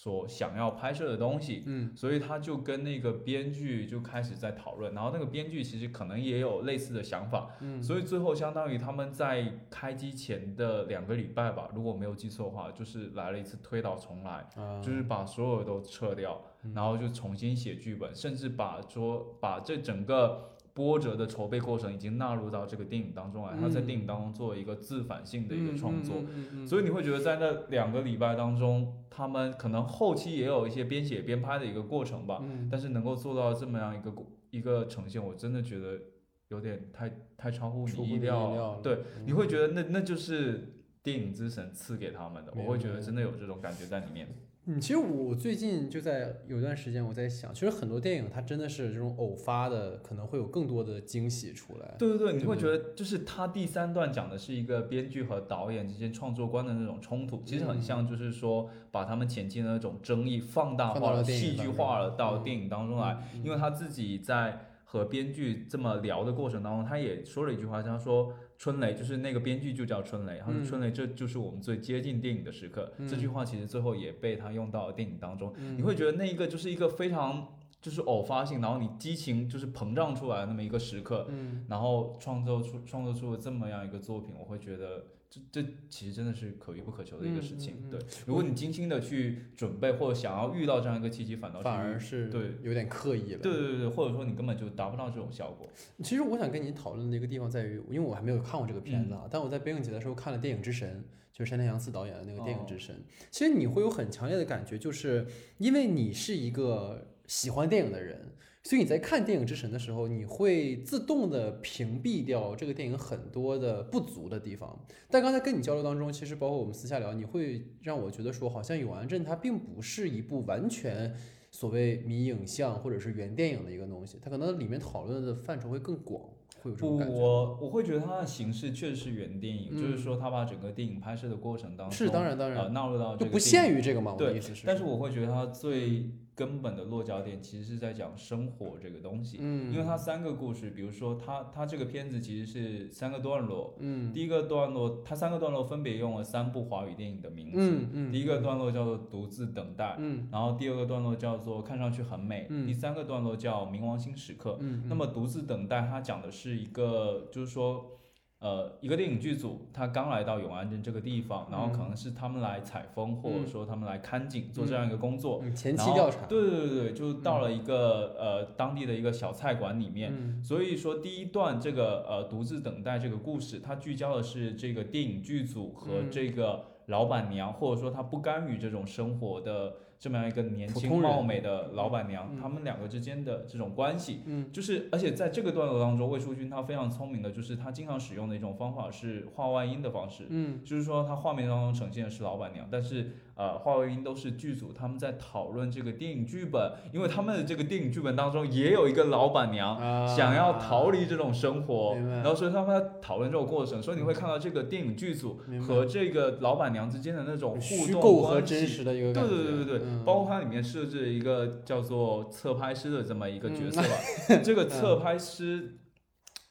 [0.00, 1.90] 所想要拍摄的东西，嗯。
[1.96, 14.80] 所以他就跟那个编剧就开始在讨论，然后那个编剧其实可能也有类似的想法，嗯，所以最后相当于他们在开机前的两个礼拜吧，如果没有记错的话，就是来了一次推倒重来，啊。
[14.80, 16.72] 就是把所有都撤掉，嗯。
[16.72, 26.22] 然后就重新写剧本，甚至把说把这整个波折的筹备过程已经纳入到这个电影当中来，他在嗯电影当中做一个自反性的一个创作。，
[26.64, 35.98] 所以你会觉得在那两个礼拜当中，他们可能后期也有一些边写边拍的一个过程吧，嗯但是能够做到这么样一个过一个呈现，我真的觉得
[36.46, 44.28] 有点太太超乎你意料料了对，嗯你会觉得那那就是电影之神赐给他们的，我会觉得真的有这种感觉在里面。
[44.70, 51.94] 嗯，其实我最近就在有段时间我在想，其实很多电影它真的是这种偶发的，可能会有更多的惊喜出来。
[51.98, 57.82] 对对对，你会觉得就是他第三段讲的是一个编剧和导演之间创作观的那种冲突，其实很嗯。
[57.82, 63.42] 像就是说把他们前期的那种争议放大化戏剧化了到电影当中来，嗯。
[63.42, 70.64] 因为他自己在和编剧这么聊的过程当中，他也说了一句话，他说春雷就是那个编剧就叫春雷，他说嗯。
[70.64, 75.78] 春雷这就是我们最接近电影的时刻，这句话其实最后也被他用到了电影当中，嗯。
[75.78, 77.54] 你会觉得那一个就是一个非常。
[77.80, 81.64] 就是偶发性，然后你激情就是膨胀出来的那么一个时刻，嗯。
[81.68, 87.74] 然后创作出创作出了这么样一个作品，我会觉得这这其实真的是可遇不可求的一个事情。
[87.74, 93.40] 嗯嗯嗯对，如果你精心的去准备或者想要遇到这样一个契机，反倒反而是是对有点刻意了。
[93.40, 95.68] 对对对对，或者说你根本就达不到这种效果。
[96.02, 101.04] 其实我想跟你讨论的一个地方在于，因为我还没有看过这个片子嗯啊，但我在北影节的时候看了《电影之神》，
[101.38, 102.96] 就是山田洋次导演的那个《电影哦之神》。
[103.30, 105.26] 其实你会有很强烈的感觉，就是
[105.58, 114.78] 因为你是一个喜欢电影的人，所以你在看《电影之神》的时候，你会自动的屏蔽掉这个电影很多的不足的地方。
[115.10, 121.14] 但刚才跟你交流当中，其实包括我们私下聊，你会让我觉得说，好像《永安镇》它并不是一部完全。
[121.50, 126.22] 所谓迷影像或者是原电影的一个东西，它可能里面讨论的范畴会更广，
[126.62, 127.14] 会有这种不，感觉。
[127.14, 134.66] 我我会觉得它的形式确实是原电影，就是嗯说他把整个电影拍摄的过程当中是当然当然呃纳入到这个就不限于这个嘛，我的对意思是。
[134.66, 144.12] 但是我会觉得它最根本的落脚点其实是在讲生活这个东西，嗯，因为它三个故事，比如说它它这个片子其实是三个段落，嗯。
[144.12, 154.56] 第一个段落它三个段落分别用了三部华语电影的名字，嗯嗯，第一个段落叫做独自等待，嗯然后第二个段落叫做看上去很美，嗯第三个段落叫冥王星时刻。
[154.60, 157.97] 嗯，那么独自等待，它讲的是一个，就是说，
[158.40, 165.40] 呃，一个电影剧组，他刚来到永安镇这个地方，然后可能是他们来采风，或者说他们来看景，做这样一个工作。
[165.42, 165.52] 嗯。
[165.56, 170.12] 前期调查，对对对对，就到了一个、呃当地的一个小菜馆里面。
[170.14, 170.40] 嗯。
[170.44, 176.08] 所以说，第一段这个呃独自等待这个故事，它聚焦的是这个电影剧组和嗯。
[176.08, 182.38] 这个老板娘，或者说她不甘于这种生活的这么样一个年轻貌美的老板娘，嗯。
[182.40, 184.22] 他们两个之间的这种关系。
[184.26, 184.50] 嗯。
[184.52, 190.60] 就是，而且在这个段落当中，魏淑君她非常聪明的，就是她经常使用的一种方法是画外音的方式，嗯。
[190.64, 213.88] 就是说她画面当中呈现的是老板娘，但是呃，华为音都是剧组他们在讨论这个电影剧本，因为他们的这个电影剧本当中也有一个老板娘啊想要逃离这种生活，然后所以他们在讨论这种过程，所以你会看到这个电影剧组和这个老板娘之间的那种互动和真实的一个对，对对对对，嗯包括它里面设置了一个叫做侧拍师的这么一个角色吧。
[214.30, 215.78] 嗯 这个侧拍师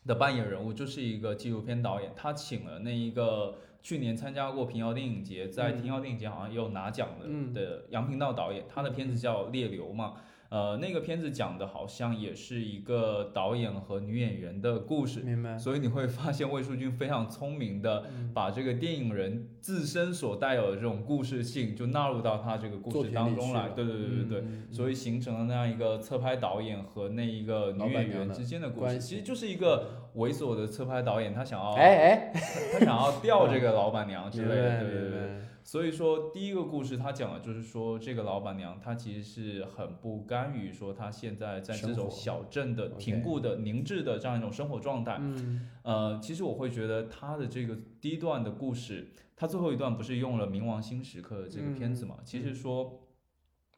[0.05, 5.77] 的扮演人物就是一个纪录片导演，他请了那一个去年参加过平遥电影节，在嗯。
[5.77, 7.09] 平遥电影节好像也有拿奖
[7.53, 10.15] 的杨平道导演，他的片子叫《猎流》嘛。
[10.49, 23.69] 呃，那个片子讲的好像也是一个导演和女演员的故事，明白，所以你会发现魏淑君非常聪明的嗯把这个电影人自身所带有的这种故事性，就纳入到他这个故事当中来。
[23.69, 32.31] 对对对对对，所以形成了那样一个侧拍导演和那一个女演员之间的故事，其实就是一个猥琐的侧拍导演，他想要哎哎，
[32.73, 45.17] 他想要钓这个老板娘之类的，对对对所以说，第一个故事他讲的就是说，这个老板娘她其实是很不甘于说她现在在这种小镇的停固的凝滞的这样一种生活状态。
[45.19, 52.15] 嗯呃，其实我会觉得他的这个第一段的故事，他最后一段不是用了《冥王星时刻》的这个片子嘛？
[52.23, 53.01] 其实说，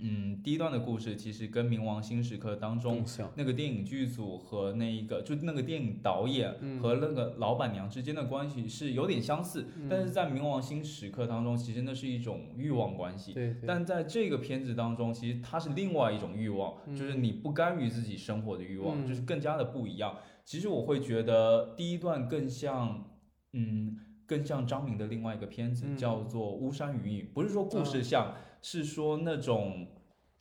[0.02, 3.04] 嗯，第一段的故事其实跟《冥王星时刻》当中，
[3.36, 13.34] 那个电影剧组和那一个就那个电影导演嗯和那个老板娘之间的关系是有点相似，但是在《冥王星时刻》当中，其实那是一种欲望关系。
[13.34, 20.16] 对对，但在这个片子当中，其实它是另外一种欲望，就是你不甘于自己生活的欲望，嗯就是更加的不一样。
[20.46, 23.06] 其实我会觉得第一段更像，
[23.52, 29.88] 嗯，更像张明的另外一个片子，嗯叫做《巫山云雨》，不是说故事像，是说那种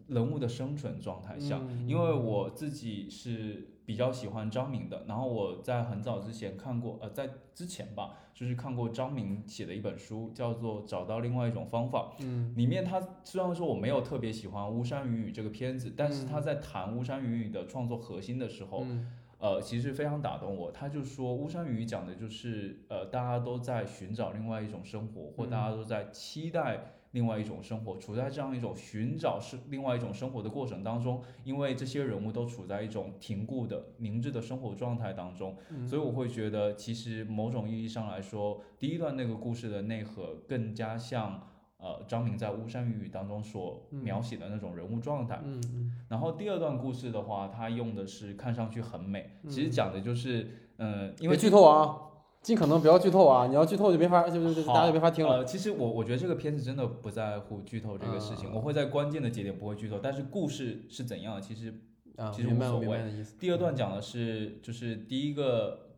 [0.06, 1.60] 人物的生存状态下。
[1.62, 12.12] 嗯因为我自己是比较喜欢张明的，然后我在很早之前看过，呃，在之前吧，就是看过张明写的一本书，叫做《找到另外一种方法》。
[12.22, 20.70] 嗯里面他虽然说我没有特别喜欢《巫山云雨》这个片子，但是他在谈《巫山云雨》的创作核心的时候，嗯呃，其实非常打动我。
[20.70, 31.22] 他就说，《巫山云雨》讲的就是，呃，大家都在寻找另外一种生活，或大家都在期待另外一种生活，处在这样一种寻找是另外一种生活的过程当中。
[31.44, 41.42] 因为这些人物都处在一种停固的、凝滞的生活状态当中，所以我会觉得，其实某种意义上来说，第一段那个故事的内核更加像。
[41.80, 52.07] 呃，张明在《巫山云雨》当中所描写的那种人物状态，嗯嗯然后第二段故事的话，他用的是看上去很美，嗯其实讲的就是，嗯、因为剧透啊，
[52.48, 53.46] 尽可能不要剧透啊！
[53.46, 55.34] 你要剧透就没法，就就就大家就没法听了。
[55.34, 61.74] 呃，其实我我觉得这个片子真的不在乎剧透这个事情，嗯我会在关键的节点不会剧透，但是故事是怎样的，其实
[62.16, 63.00] 啊，其实无所谓。
[63.38, 65.90] 第二段讲的是，就是第一个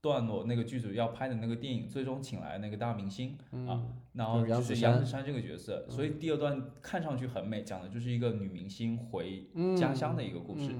[0.00, 3.80] 段落那个剧组要拍的那个电影，最终请来那个大明星，嗯啊
[4.14, 10.72] 然后就是杨子姗杨子姗这个角色，所以第二段看上去很美，讲的就是一个女明星回家乡的一个故事。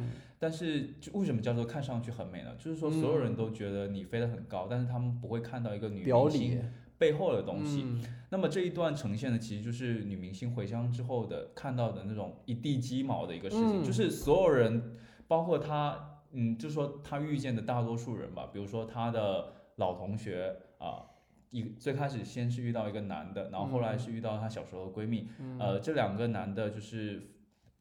[0.44, 2.54] 嗯但是就为什么叫做看上去很美呢？
[2.58, 7.82] 就是说所有人都觉得你飞得很高，但是他们不会看到一个女明星背后的东西。
[7.82, 8.04] 嗯。
[8.28, 13.84] 那么这一段呈现的其实就是女明星回乡之后的看到的那种一地鸡毛的一个事情，嗯。
[13.84, 14.92] 就是所有人，
[15.26, 21.06] 包括她，嗯，就说她遇见的大多数人吧，比如说她的老同学啊。
[21.50, 25.56] 一最开始先是遇到一个男的，然后后来是遇到她小时候的闺蜜，嗯。
[25.58, 27.22] 呃，这两个男的就是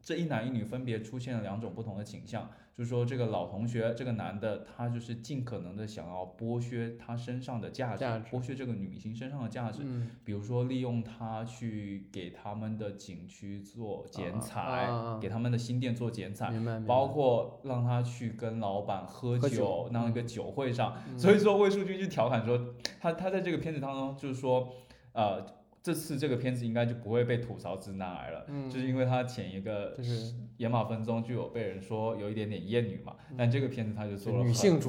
[0.04, 8.26] 这一男一女分别出现了两种不同的倾向，就是说这个老同学这个男的他就是尽可能的想要剥削他身上的价值，价值。
[8.30, 10.12] 剥削这个女明星身上的价值，嗯。
[10.26, 14.90] 比如说利用她去给他们的景区做剪彩，
[15.22, 16.52] 给他们的新店做剪彩。
[16.86, 21.18] 包括让他去跟老板喝酒那样一个酒会上，嗯。
[21.18, 24.70] 所以说魏淑君就调侃说，他他在这个片子当中就是说，
[25.14, 25.46] 呃，
[25.84, 28.70] 这次这个片子应该就不会被吐槽直男癌了，嗯。
[28.70, 34.46] 就是因为他前一个就是野马分鬃就有被人说有一点点厌女嘛，但这个片子他就做了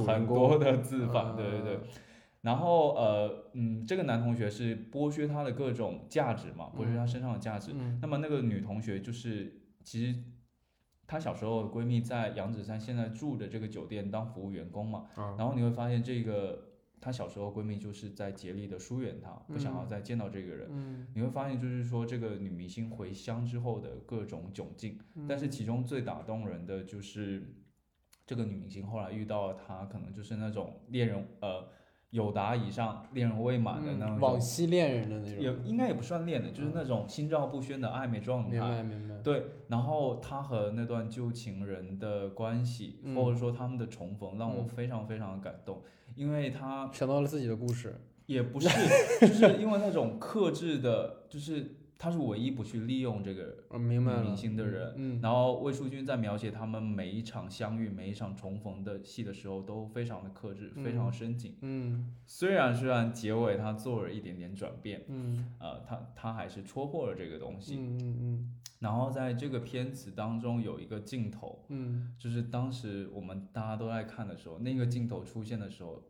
[0.07, 1.35] 很多的自反，啊。
[1.37, 1.81] 对对对。
[2.43, 7.73] 然后呃嗯，这个男同学是剥削他的各种价值嘛，剥削他身上的价值。
[7.75, 7.99] 嗯。
[8.01, 10.15] 那么那个女同学就是其实
[11.09, 15.35] 她小时候的闺蜜在杨子山现在住的这个酒店当服务员工嘛，啊。
[15.37, 16.69] 然后你会发现这个
[17.05, 20.69] 她小时候闺蜜就是在竭力的疏远她，不想要再见到这个人。
[20.71, 27.43] 嗯你会发现，就是说这个女明星回乡之后的各种窘境，但是其中最打动人的就是
[28.25, 31.69] 这个女明星后来遇到了她，可能就是那种恋人呃
[32.09, 38.67] 有达以上恋人未满的那种，嗯往昔恋人的那也种，应该也不算恋的，就是那种心照不宣的暧昧状明态。
[38.67, 39.15] 白明白。
[39.19, 45.83] 对，然后她和那段旧情人的关系，嗯或者说他们的重逢，让我嗯非常非常的感动，
[46.15, 47.95] 因为他想到了自己的故事，
[48.27, 48.69] 也不是，
[49.21, 61.57] 就是 因为那种克制的，就是他是唯一不去利用这个明星的人嗯，然后魏淑君在描写他们每一场相遇、每一场重逢的戏的时候，都非常的克制，非常的深情。
[61.63, 67.77] 嗯虽然虽然结尾他做了一点点转变，嗯呃，他他还是戳破了这个东西。
[67.79, 68.55] 嗯嗯
[68.85, 72.15] 然后在这个片子当中有一个镜头，嗯。
[72.19, 76.03] 就是当时我们大家都在看的时候，那个镜头出现的时候，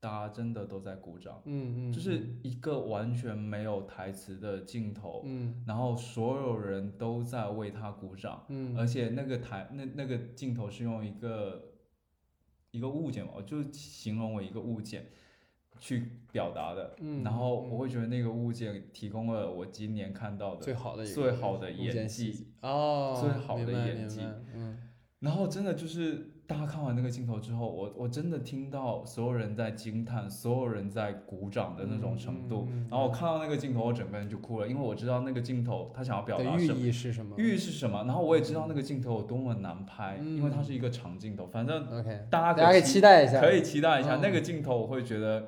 [0.00, 5.62] 大家真的都在鼓掌，嗯嗯，就是一个完全没有台词的镜头，嗯。
[5.64, 8.44] 然后所有人都在为他鼓掌。
[8.48, 8.76] 嗯。
[8.76, 11.70] 而且那个台那那个镜头是用一个
[12.72, 15.06] 一个物件嘛，我就形容为一个物件
[15.80, 16.94] 去表达的。
[17.00, 24.20] 嗯，然后嗯我会觉得那个物件提供了我今年看到的最好的最好的演技哦，最好的演技
[24.54, 24.78] 嗯
[25.20, 32.66] 然后真的就是大家看完那个镜头之后，我我真的听到所有人在惊叹，所有人在鼓掌的那种程度。
[32.88, 36.80] 然后我看到那个镜头，我整个人就哭了，因为我知道那个镜头他想要表达的寓什么。
[36.80, 37.34] 意是什么？
[37.36, 38.02] 寓意是什么？
[38.04, 41.46] 然后我也知道那个镜头有多么难拍，因为它嗯是一个长镜头。
[41.46, 45.46] 反正 OK，大家可以期期待一下，可以期待一下、嗯那个镜头，我会觉得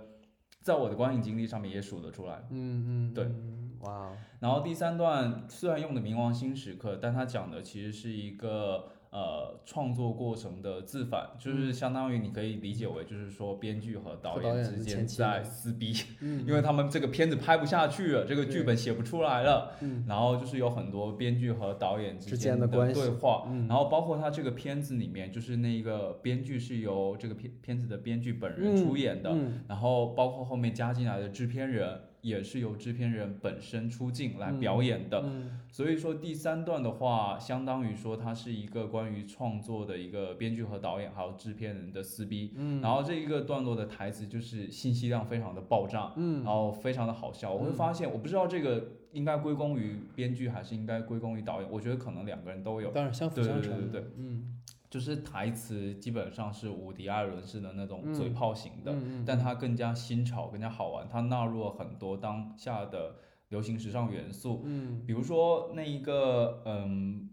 [0.63, 2.45] 在我的观影经历上面也数得出来。
[2.51, 20.03] 嗯嗯，对嗯，哇哦，然后第三段虽然用的冥王星时刻，但它讲的其实是一个呃创作过程的自反，就是相当于你可以理解为就是说编剧和导演演之间在撕逼，嗯， 因为他们这个片子拍不下去了，这个剧本写不出来了，嗯。
[20.09, 23.69] 然后就是有很多编剧和导演之之间的对话，嗯。
[23.69, 29.61] 然后包括他这个片子里面，就是那个编剧是由这个片片子的编剧本人出演的，嗯。
[29.69, 35.61] 然后包括后面加进来的制片人也是由制片人本身出镜来表演的，嗯。
[35.71, 46.45] 所以说第三段的话，相当于说它是一个关于创作的一个编剧和导演还有制片人的撕逼，嗯，然后这一个段落的台词就是信息量非常的爆炸，嗯。
[46.45, 47.53] 然后非常的好笑。
[47.53, 52.91] 我会发现，我不知道这个应该归功于编剧还是应该归功于导演，我觉得可能两个人都有。
[52.93, 54.11] 当然相辅对相成的，对对对。
[54.17, 54.59] 嗯
[54.93, 61.09] 就是台词基本上是无敌·艾伦式的那种嗯嘴炮型的，但它更加新潮，更加好玩。
[61.11, 63.15] 它纳入了很多当下的
[63.49, 67.31] 流行时尚元素，嗯比如说那一个嗯，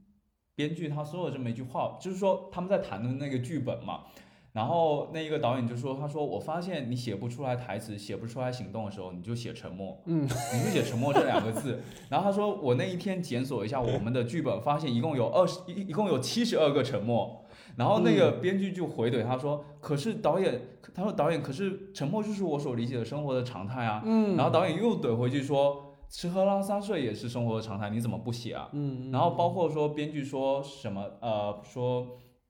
[0.55, 4.05] 编剧他说了这么一句话，就是说他们在谈论那个剧本嘛。
[4.51, 11.79] 然后那一个导演就说：“他说我发现你写不出来台词，写不出来行动的时候，你就写沉默，嗯，你就写沉默这两个字。”
[12.09, 17.45] 然后他说：“我那一天检索一下我们的剧本，发现一共有二十一一共有七十二个沉默。”
[17.79, 20.61] 然后那个编剧就回怼他说：“可是导演，
[20.93, 32.05] 他说导演，可是沉默就是我所理解的生活的常态啊。”嗯，然后导演又怼回去说：“吃喝拉撒睡也是生活的常态，你怎么不写啊？”嗯，然后包括说编剧说什么呃说，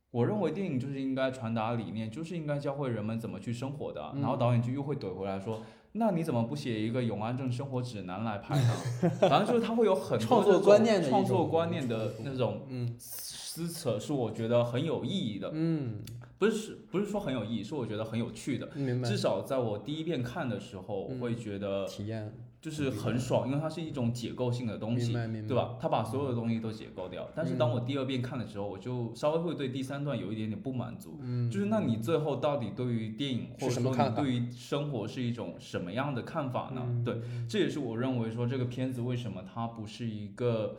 [0.10, 5.60] 我认为电影就是应该传达理念，就是应该教会人们怎么去生活的然后导演就又会怼回来说。
[5.94, 8.74] 那你怎么不写一个永安镇生活指南来拍呢？
[9.22, 15.50] 反正就是他会有很多创作观念的创作观念的那种嗯撕扯，是我觉得很有意义的。
[15.54, 16.02] 嗯，
[16.38, 18.70] 不是不是说很有意义，是我觉得很有趣的。
[18.76, 22.32] 明白至，少在我第一遍看的时候，我嗯会觉得体验，
[22.62, 25.14] 就是很爽，因为它是一种解构性的东西，
[25.48, 25.78] 对吧？
[25.80, 27.26] 它把所有的东西都解构掉。
[27.34, 36.82] 但是当我第二遍看的时候，我就稍微会对第三段有一点点不满足，嗯，就是那你最后到底对于电影或者说你对于生活是一种什么样的看法呢？
[36.86, 40.78] 嗯对，这也是我认为说这个片子为什么它不是一个。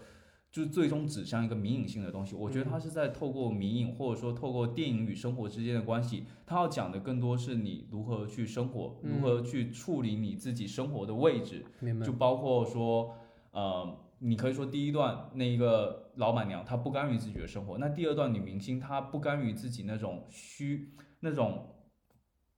[0.50, 11.64] 就最终指向一个迷影性的东西，我觉得他是在透过迷影，或者说透过电影与生活之间的关系，他要讲的更多是你如何去生活，嗯如何去处理你自己生活的位置，
[12.04, 13.14] 就，包括说，
[13.52, 21.69] 呃，你可以说第一段那一个老板娘她不甘于自己的生活，那第二段女明星她不甘于自己那种虚那种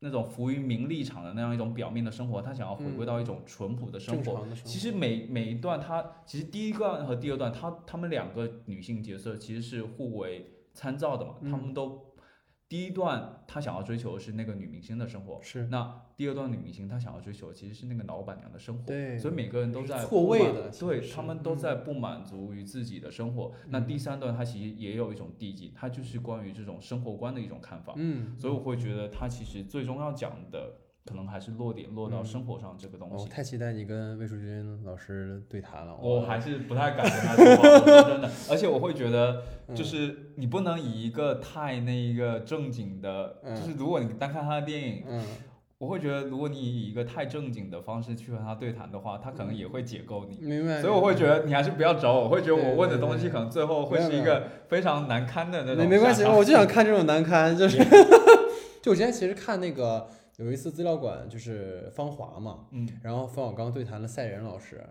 [0.04, 4.44] 那种浮于名利场的那样一种表面的生活，他想要回归到一种淳朴的生活。
[4.64, 10.44] 其实每每一段他，其实第一段和第二段，他他们两个女性角色其实是互为
[10.74, 12.11] 参照的嘛，嗯她们都
[12.72, 15.66] 第一段他想要追求的是那个女明星的生活，是。
[15.66, 23.52] 那第二段女明星她想要追求其实是那个老板娘的生活，对所以每个人都在错位的对他们都嗯在不满足于自己的生活。
[23.68, 30.72] 那第三段它其实也有一种递进，它就是关于这种生活观的一种看法，嗯，所以我会觉得它其实最终要讲的
[31.04, 33.24] 可能还是落点落到生活上这个东西。
[33.24, 39.74] 我太期待你跟魏淑君老师对谈了，我还是不太敢跟他说话，我说真的，而且我会觉得，嗯。
[39.74, 45.24] 就是你不能以一个太那一个正经的，嗯就是如果你单看他的电影，嗯，
[45.78, 50.38] 我会觉得，如果你以一个太正经的方式去和他对谈的话，他可能也会解构你。
[50.46, 55.78] 明白，所以我会觉得你还是不要找我，我会觉得我问的东西可能最后会是一个非常难堪的那种。
[55.78, 57.78] 没没关系，我就想看这种难堪，就是，
[58.80, 60.06] 就我今天其实看那个
[60.44, 64.82] 有一次资料馆，就是芳华嘛，嗯，然后冯小刚对谈了赛仁老师，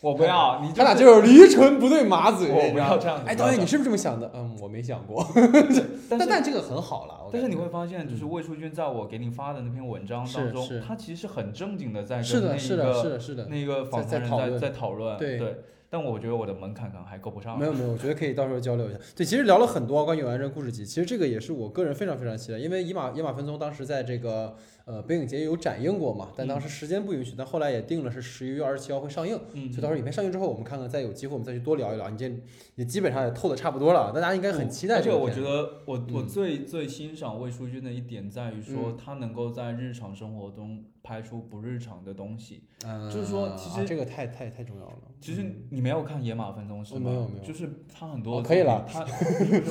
[0.00, 2.50] 我不要，你他俩就是驴唇不对马嘴。
[2.50, 3.24] 我不要这样子。
[3.26, 4.30] 哎，导演，你是不是这么想的？
[4.34, 5.26] 嗯，我没想过。
[6.08, 7.28] 但但这个很好了。
[7.32, 15.18] 但是你会发现，就是魏书君在我给你发的那篇文章当中，他其实很正经的在跟那个是的，是的，是的，那个访谈人在在讨论。
[15.18, 15.56] 对对。
[15.90, 17.56] 但我觉得我的门槛可能还够不上。
[17.56, 18.98] 没有没有，我觉得可以到时候交流一下。
[19.14, 29.38] 对，其实聊了很多关于《永安镇故事集》，其实这个也是我个人非常非常期待，因为野马野马分鬃当时在这个呃北影节有展映过嘛，但当时时间不允许，但后来也定了是十一月二十七号会上映。
[29.52, 29.72] 嗯。
[29.72, 32.08] 所以到时候影片上映之后，我们看看再有机会我们再去多聊一聊。
[32.10, 32.30] 你这
[32.76, 34.96] 也基本上也透的差不多了，大家应该很期待。
[34.96, 40.84] 而且我觉得我我最最欣赏魏书君的一点在于说，他能够在日常生活中。
[41.06, 45.02] 拍出不日常的东西，嗯就是说，其实这个太太太重要了。
[45.20, 47.00] 其实你没有看《野马分鬃》是吗？
[47.10, 48.86] 没有没有， 就是他很多可以了。
[48.88, 49.04] 他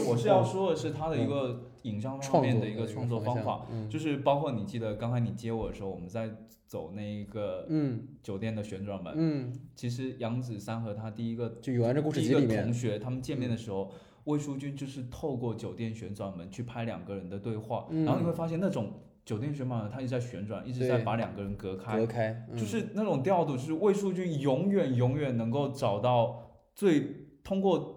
[0.08, 6.30] 我是要说的是他的一个影像方面的一个创作方法，就是包括你记得刚才你接我的时候，我们在
[6.68, 8.08] 走那个嗯。
[8.22, 13.92] 酒店的旋转门，嗯，其实杨子三和他第一个就有安这故事集里面同学他们见面的时候，
[14.26, 18.92] 魏书君就是透过酒店旋转门去拍两个人的对话，然后你会发现那种。
[19.26, 27.93] 酒店旋转门，它一直在旋转，一直在把两个人隔开，隔开，就是那种调度，就是魏书君永远永远能够找到最通过，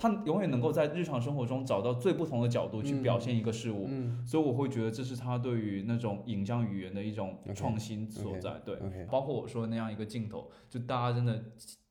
[0.00, 3.86] 他永远能够在日常生活中找到最不同的角度去表现一个事物，
[4.24, 8.76] 所以我会觉得这是他对于那种影像语言的一种创新所在，对，
[9.10, 11.44] 包括我说的那样一个镜头，就大家真的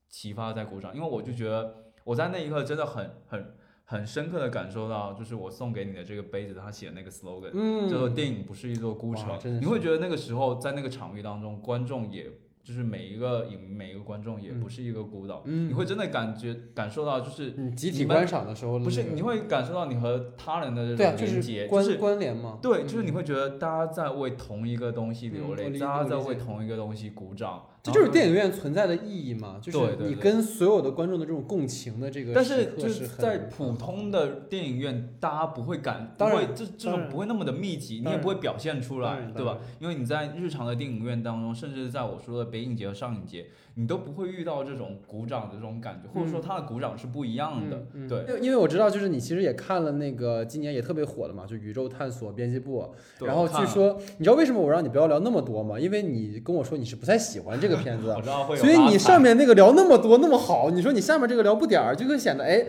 [0.08, 3.54] 启发在鼓掌，因为我就觉得我在那一刻真的很很。
[3.90, 9.36] 很深刻的感受到，就是我送给你的这个杯子，他写的那个 slogan，嗯，叫做“电影不是一座孤城”。
[9.60, 12.30] 你会觉得那个时候在那个场域当中，观众也。
[12.62, 22.58] 就是每一个影迷，每一个观众也不是一个孤岛，你会真的感觉感受到，就是集体观赏的时候，不是你会感受到你和他人的这种连接，就是关联吗？
[22.62, 29.58] 对，就是你会觉得大家在为同一个东西流泪，大家在为同一个东西鼓掌，这就是电影院存在的意义嘛？
[29.62, 39.58] 就是你跟所有的观众的这种共情的这个，但是就是在普通的电影院，大家不会感，不会这这种不会那么的密集，你也不会表现出来，对吧？
[39.78, 42.50] 因为你在日常的电影院当中，甚至在我说的。
[42.50, 47.86] 北影节和上影节，你都不会遇到这种鼓掌的这种感觉，或者说他的鼓掌是不一样的。
[48.08, 52.82] 对，因为我知道，就是你其实也看了那个今年也特别火的嘛，就《宇宙探索编辑部》。
[53.24, 55.78] 然后据说，你知道为什么我让你不要聊那么多吗？
[55.78, 58.14] 因为你跟我说你是不太喜欢这个片子，
[58.56, 62.66] 所以你上面那个聊那么多那么好，你说你下面这个聊不点儿，就会显得哎，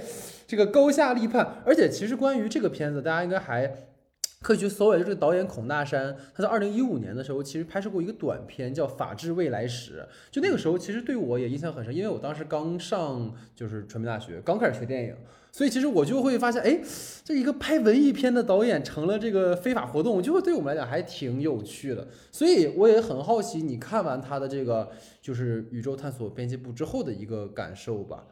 [0.48, 1.56] 这个高下立判。
[1.66, 3.74] 而且其实关于这个片子，大家应该还。
[4.44, 10.04] 可以去搜一下，就这个导演孔大山，他在二零一五年的时候，其实拍摄过一个短片叫《法治未来史》。
[10.32, 15.16] 就那个时候，其实对我也印象很深，因为我当时刚上就是传媒大学，刚开始学电影，
[15.52, 16.82] 所以其实我就会发现，哎，
[17.24, 22.08] 这一个拍文艺片的导演成了这个非法活动，就会对我们来讲还挺有趣的。
[22.32, 24.90] 所以我也很好奇，你看完他的这个
[25.22, 28.26] 就是《宇宙探索编辑部》之后的一个感受吧？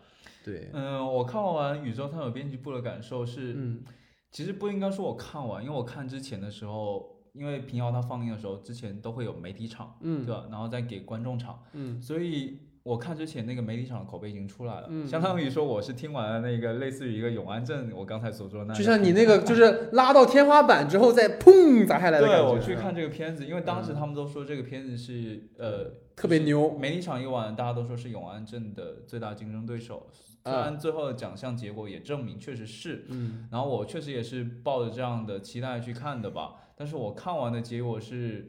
[0.43, 3.83] 对，嗯，我看完《宇宙探索编辑部》的感受是，嗯。
[4.31, 10.45] 其实不应该说我看完，因为我看之前的时候，因为平遥它放映的时候，之前都会有媒体场，嗯，对吧？
[10.51, 12.59] 然后再给观众场，嗯，所以
[12.89, 22.43] 我看之前那个媒体场的口碑已经出来了，嗯，相当于说我是听完了那个类似于一个永安镇，我刚才所说的那，就像你那个 就是拉到天花板之后再砰砸下来的感觉。
[22.43, 30.07] 对，我去看这个片子，因为当时他们都说这个片子是呃特别牛，媒体场一晚大家都说是永安镇的最大竞争对手。
[30.41, 36.55] 虽然最后的奖项结果也证明确实是，嗯，然后我确实也是抱着这样的期待去看的吧。
[36.75, 38.47] 但是我看完的结果是，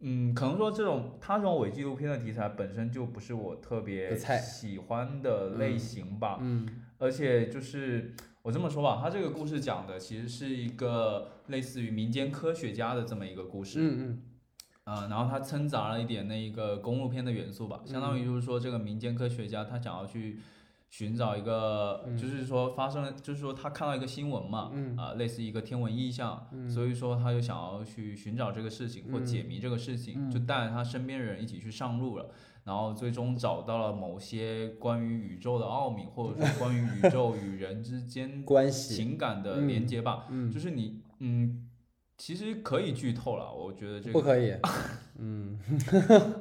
[0.00, 6.68] 嗯，可能说这种他这种伪纪录片的题材本身就不是我特别喜欢的类型吧，嗯，
[6.98, 14.22] 而且就是我这么说吧，他这个故事讲的其实是一个类似于民间科学家的这么一个故事，嗯
[14.84, 20.38] 嗯，啊，然后他掺杂了一点那个公路片的元素吧，相当于就是说这个民间科学家他想要去。
[20.90, 32.30] 寻找一个，就是说发生了，就是说他看到一个新闻嘛，啊，类似一个天文异象，所以说他就想要去寻找这个事情或解谜这个事情，就带着他身边人一起去上路了，
[32.64, 41.68] 然后最终找到了某些关于宇宙的奥秘，或者说关于宇宙与人之间 关系、情感的连接吧，就是你，嗯，
[42.16, 44.54] 其实可以剧透了，我觉得这个不可以，
[45.20, 45.58] 嗯。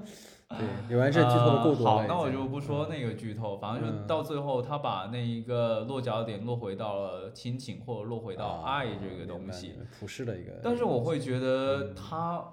[0.50, 10.60] 对，有完事剧透的够多好，那我就不说那个剧透，反正就到最后，他把那一个落脚点落回到了亲情，或者落回到爱这个东西，普世的一个。
[10.64, 12.44] 但是我会觉得他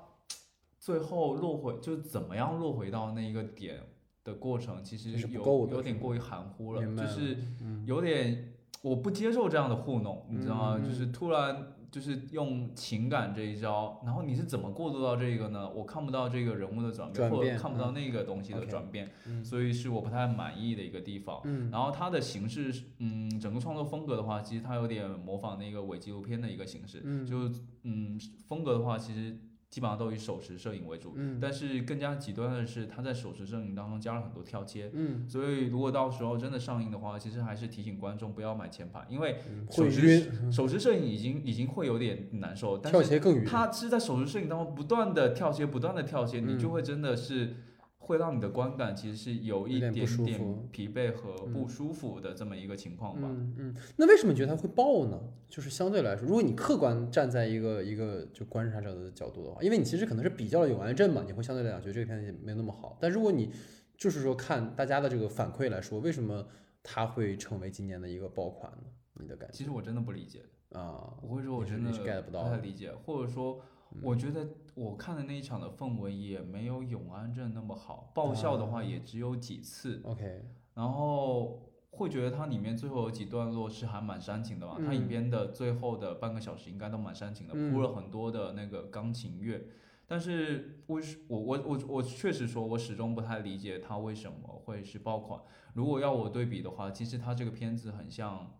[0.78, 3.80] 最后落回，就怎么样落回到那一个点
[4.24, 7.38] 的过程，其实有有点过于含糊了，就是
[7.86, 8.54] 有点
[8.85, 10.78] 我不接受这样的糊弄，你知道吗？
[10.78, 15.66] 就是突然就是用情感这一招，然后你是怎么过渡到这个呢？
[15.70, 21.41] 我看不到这个人物的转变，或转变者看不到那个东西的转变，嗯所以是我不太满意的一个地方。
[21.45, 27.51] 嗯然后它的形式，嗯，整个创作风格的话，其实它有点模仿那个伪纪录片的一个形式，嗯就
[27.85, 29.39] 嗯风格的话，其实
[29.75, 34.89] 基本上都以手持摄影为主，嗯但是更加极端的是，它在手持摄影当中加了很多跳切。
[34.93, 39.35] 嗯所以，如果到时候真的上映的话，其实还是提醒观众不要买前排，因为
[39.72, 43.45] 手持晕，手持摄影已经已经会有点难受，但是跳切更晕。
[43.45, 47.57] 它是在手持摄影当中不断的跳切，不断的跳切，你就嗯会真的是
[48.05, 53.29] 会让你的观感其实是有一点不点点舒服疲惫和嗯不舒服的这么一个情况吧。
[53.31, 55.19] 嗯嗯，那为什么你觉得它会爆呢？
[55.49, 62.97] 就是相对来说，如果你客观站在一个一个就观察者的角度的话，因为你其实可能是比较了《永安镇》嘛，你会相对来讲觉得这个片子也没有那么好。
[63.01, 63.51] 但如果你
[63.97, 66.47] 就是说看大家的这个反馈来说，为什么
[66.83, 68.89] 它会成为今年的一个爆款呢？
[69.21, 70.41] 你的感觉其实我真的不理解，
[70.73, 71.15] 啊？
[71.23, 73.61] 我会说我真的 get 不到不太理解，或者说
[74.03, 84.95] 我觉得我看的那一场的氛围也没有永安镇那么好，爆笑的话也只有几次，OK，然后会觉得它里面最后有几段落是还蛮煽情的嘛，它嗯。
[84.97, 89.64] 影片的最后的半个小时应该都蛮煽情的，嗯铺了很多的那个钢琴乐。
[90.07, 95.40] 但是为什我我我我确实说，我始终不太理解它为什么会是爆款。
[95.72, 98.59] 如果要我对比的话，其实它这个片子很像，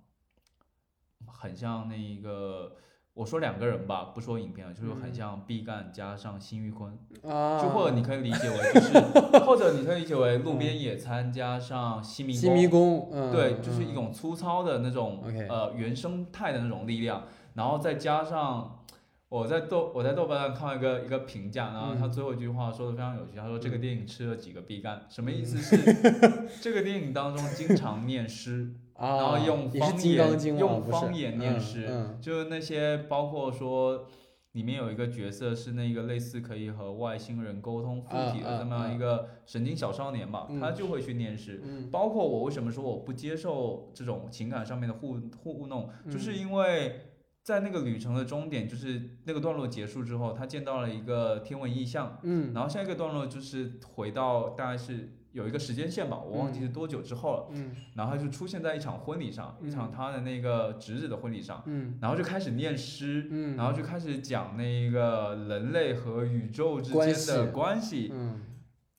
[1.27, 2.77] 很像那一个，
[3.15, 5.15] 我说两个人吧，不说影片了，就是很嗯。
[5.15, 8.99] 像毕赣加上辛玉坤，啊，就或者你可以理解为就是，
[9.45, 17.23] 或者你可以理解为路边野餐加上西迷西迷宫，嗯，对，就是嗯一种粗糙的那种呃原生态的那种力量，
[17.55, 18.81] 然后再加上
[19.29, 22.13] 我在豆我在豆瓣上看到一个一个评价，然后他嗯。
[22.13, 23.81] 最后一句话说的非常有趣，他说这个嗯。
[23.81, 25.77] 电影吃了几个毕赣，什么意思是
[26.61, 32.19] 这个电影当中经常念诗，啊，然后用方言用方言念嗯诗嗯。
[32.21, 34.07] 就是那些包括说。
[34.55, 40.61] 里面有一个角色是那个类似可以和外星人沟通附体的这么啊一个神经小少年嘛，嗯。
[40.61, 41.91] 他就会去念诗，嗯。
[41.91, 46.39] 包括我为什么说我不接受这种情感上面的互互弄，就是嗯。
[46.39, 47.01] 因为
[47.43, 52.55] 在那个旅程的终点，就是那个段落结束之后，他见到了一个天文异象，嗯。
[52.55, 57.73] 然后下一个段落就是回到大概是有一个时间线吧，我忘记是多久之后了，嗯。
[57.97, 59.93] 然后他就出现在一场婚礼上，一场嗯。
[59.93, 61.99] 他的那个侄子的婚礼上，嗯。
[62.01, 63.27] 然后就开始念诗。
[63.31, 68.43] 嗯，然后就开始讲那个人类和宇宙之间的系关系，嗯。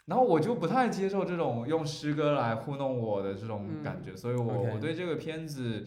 [0.08, 3.82] 然后我就不太接受这种用诗歌来糊弄我的这种嗯。
[3.82, 5.86] 感觉，所以我我对这个片子，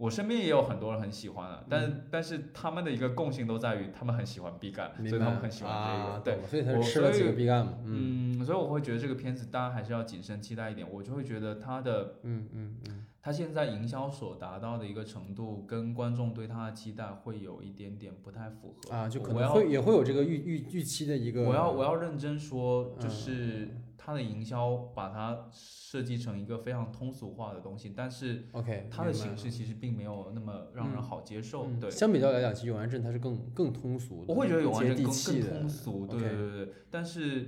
[0.00, 2.04] 我身边也有很多人很喜欢啊，但、嗯。
[2.10, 8.38] 但是他们的一个共性都在于他们很喜欢毕赣，明所以他们很喜欢这个，啊，对所以他是我吃了几个毕赣嘛，嗯。
[8.40, 13.04] 嗯，所以我会觉得这个片子大家还是要谨慎期待一点，我就会觉得他的嗯嗯嗯。
[13.22, 23.10] 他现在营销所达到的一个程度，跟观众对他的期待会有一点点不太符合啊，就可能会也会有这个预预预期的一个，我要我要认真说，就嗯。
[23.10, 23.68] 是
[24.02, 31.66] 它的营销把它设计成一个非常通俗化的东西，但是 OK，它的形式其实并没有那么让人嗯好接受。
[31.66, 36.72] 嗯对，相比较来讲，其实永安镇它是更更通俗的，我会觉得永安镇更更通俗，对对对对。
[36.90, 37.46] 但是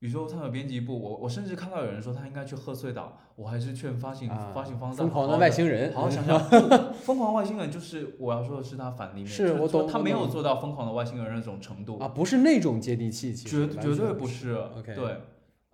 [0.00, 6.38] 宇宙探索编辑部，我我甚至看到有人说他应该去贺岁档，我还是劝发行、啊，发行方在疯狂的外星人，好好想想，
[6.92, 14.52] 疯狂外星人就是我要说的是他反例面，是我懂他没有做到疯狂的外星人那种程度，啊，不是那种接地气，绝绝对不是。
[14.54, 15.20] OK 对，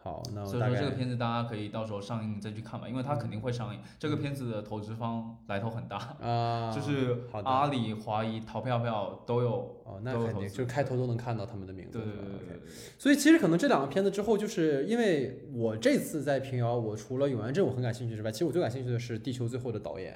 [0.03, 3.81] 好，那所以说这个片子大家可以到时候上映再去看吧，因为它肯定会上映。
[3.99, 9.77] 这个片子的投资方来头很大，啊，就是好阿里、华谊、淘票票都有。
[9.85, 12.71] 哦，那肯定就是开头都能看到他们的名字，对对对对对。
[12.99, 20.15] 所以其实可能这两个片子之后，就是因为我这次在平遥，我除了永安镇我很感兴趣之外，其实我最感兴趣的是《地球最后的导演》，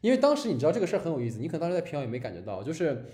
[0.00, 3.04] 因为当时你知道这个事儿很有意思，你可能当时在平遥也没感觉到，就是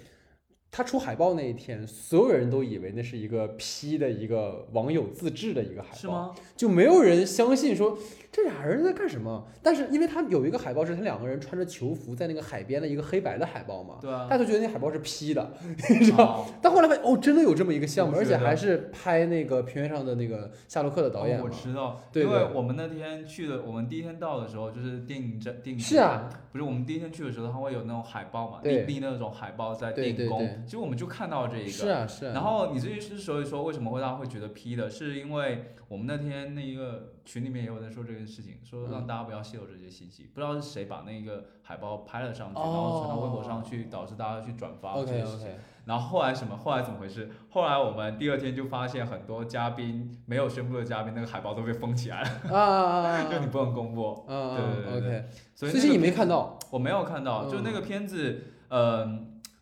[0.70, 6.06] 他出海报那一天，所有人都以为那是一个 P 的一个网友自制的一个海报，是？
[6.06, 6.34] 吗？
[6.54, 7.98] 就没有人相信说
[8.30, 9.48] 这俩人在干什么。
[9.62, 16.24] 但是因为他有一个海报是他两个人穿着球服在那个海边的一个黑白的海报嘛，对啊大，家都觉得那海报是 P 的， 你知道。
[16.24, 21.48] 哦但后来发现哦，真的有这么一个项目，而且还是拍那个平原上的那个夏洛克的导演哦我。
[21.48, 31.70] 知道，对因为我们那天去的，我们第一天到的时候就是电影展，电影是啊，不是我们第一天去的时候，他会有那种海报嘛，对立立那种海报在电影宫，对，其实我们就看到这一个。
[31.70, 32.32] 是啊是啊。
[32.32, 40.30] 然后你这之所以说为什么会大家会觉得 P 的，是因为我们那天那一个群里面也有在说这件事情，说让大家不要泄露这些信息。
[40.32, 45.48] 不知道是谁把那个海报拍了上去，然后传到微博上去，导致大家去转发这些事情。
[45.84, 46.56] 然后后来什么？
[46.56, 47.30] 后来怎么回事？
[47.50, 53.24] 后来我们第二天就发现很多嘉宾没有宣布的嘉宾，那个海报都被封起来了，啊啊啊！
[53.30, 54.24] 就你不能公布。
[54.26, 55.24] 嗯对对对。
[55.54, 56.58] 所以你没看到？
[56.70, 59.06] 我没有看到，嗯就那个片子，呃，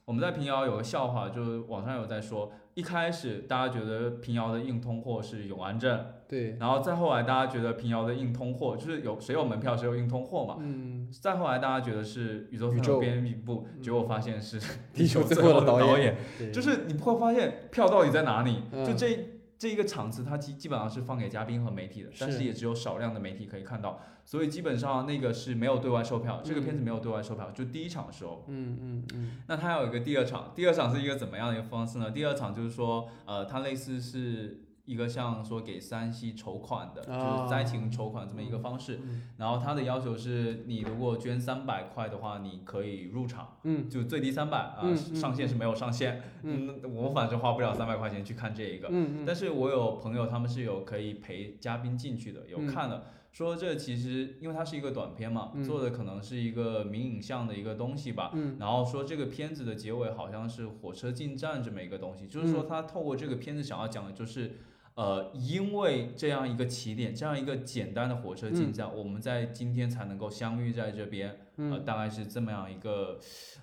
[0.06, 6.56] 我们在平遥有个笑话，就是网上有在说，一开始大家觉得平遥的硬通货是永安镇，对。
[6.60, 11.08] 然后再后来大家觉得平遥的硬通货就是有谁有门票谁有硬通货嘛，嗯。
[11.10, 14.60] 再后来大家觉得是宇宙宇宙编辑部，嗯结果发现是
[14.92, 16.16] 地球最最后的导导演
[16.52, 19.33] 就是你会发现票到底在哪里，嗯就这。
[19.64, 26.42] 这一个场次，它基基本上是放给嘉宾和媒体的，但是是也只有少量的媒体可以看到，所以基本上那个是没有对外售票。
[26.44, 28.44] 这个片子没有对外售票，就第一场的时候。
[28.46, 29.30] 嗯嗯嗯。
[29.46, 32.10] 那它还有一个第二场，第二场是一个怎么样的一个方式呢？
[32.10, 39.00] 第二场就是说，呃，它类似是一个像说给山西筹款的，就是灾情筹款这么一个方式。
[39.02, 46.22] 嗯然后他的要求是你如果捐三百块的话，你可以入场，嗯就最低三百啊，嗯上限是没有上限。
[46.42, 48.90] 嗯，我反正花不了三百块钱去看这一个。
[49.26, 53.06] 但是我有朋友他们是有可以陪嘉宾进去的，有嗯看的。
[53.32, 64.58] 说这其实因为它是一个短片嘛，嗯做的可能是一个明影像的一个东西吧，嗯然后说这个片子的结尾好像是火车进站这么一个东西，就是说他透过这个片子想要讲的就是，
[64.94, 73.18] 呃，因为这样一个起点，这样一个简单的火车进站，我们在今天才能够相遇在这边，呃，大概是这么样一个，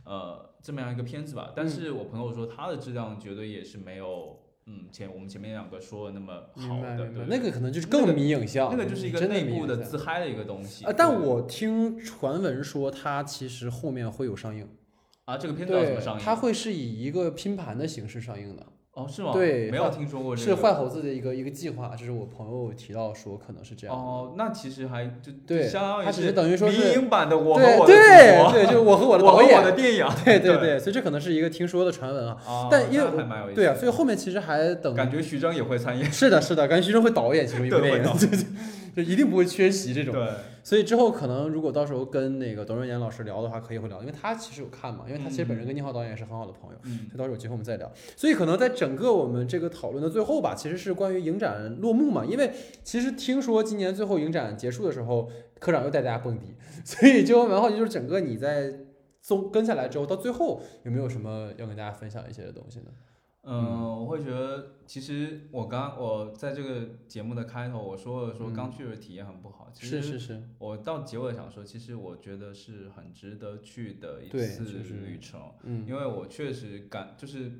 [0.05, 1.51] 呃，这么样一个片子吧。
[1.55, 4.37] 但是我朋友说它的质量绝对也是没有。
[4.67, 10.85] 嗯，前我们前面两个说的那么好的，对，那个可能就是更迷影像，那个就是一个内部的自嗨的一个东西。
[10.85, 14.69] 啊，但我听传闻说它其实后面会有上映，
[15.25, 16.23] 啊，这个片子要怎么上，映？
[16.23, 19.31] 它会是以一个拼盘的形式上映的，哦，是吗？
[19.33, 20.55] 对没有听说过这是。
[20.55, 23.95] 坏猴子的一个一个计划，就是我朋友提到说可能是这样。
[23.95, 32.37] 哦，那其实还就对相当于他只是等于说是迷影版的我和对我的祖国对对，就是我和我的导 我和我的演，电影，对对对对，所以这可能是一个听说的传闻啊。
[32.45, 38.43] 啊，但因为那还蛮有意思对啊，所以后面其实还等感觉徐峥也会参演，是的，是的，感觉徐峥会导演其中一部对电影，会就就
[38.95, 40.13] 就一定不会缺席这种。
[40.13, 40.29] 对，
[40.63, 46.77] 所以之后可能如果到时候跟那个董润岩老师聊的话，可以会聊，因为他其实有看嘛，因为他其实本人跟宁浩导演也是很好的朋友。
[46.83, 47.91] 嗯所以到时候有机会我们再聊。
[48.15, 52.51] 所以可能在整个我们这个讨论的最后吧，其实是关于影展落幕嘛，因为
[52.83, 55.29] 其实听说今年最后影展结束的时候，
[55.59, 58.73] 科长又带大家蹦迪，所以就蛮好奇，就是整个你在
[59.21, 62.85] 综跟下来之后，到最后有没有什么要跟大家分享一些的东西呢？
[63.43, 77.51] 嗯，我会觉得，其实我刚我在这个节目的开头我说了说嗯刚去的体验很不好，其实是是是，我到结尾想说，其实我觉得是很值得去的一对次就是旅程，嗯因为我确实感就是。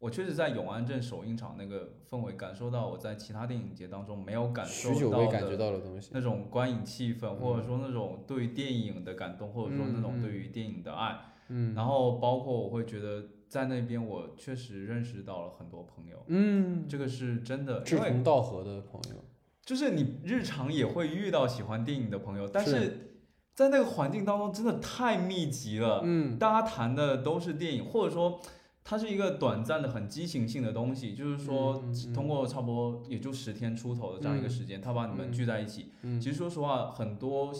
[0.00, 6.10] 我确实在永安镇首映场那个氛围感受到我在其他电影节当中没有感受到未感觉的到的东西。
[6.12, 11.18] 那种观影气氛，或者嗯说那种对于电影的感动，或者说那种对于电影的爱。
[11.48, 13.24] 嗯，然后包括我会觉得
[13.54, 19.24] 在那边我确实认识到了很多朋友，嗯，这个是真的，志因为同道合的朋友，
[19.64, 23.20] 就是你日常也会遇到喜欢电影的朋友，但是是
[23.54, 28.40] 在那个环境当中真的太密集了，嗯大家谈的都是电影，或者说。
[28.86, 31.82] 它是一个短暂的、很激情性的东西，就是说
[32.14, 37.50] 通过差不多也就十天出头的这样一个时间，他把你们嗯聚在一起，嗯，其实说实话，很多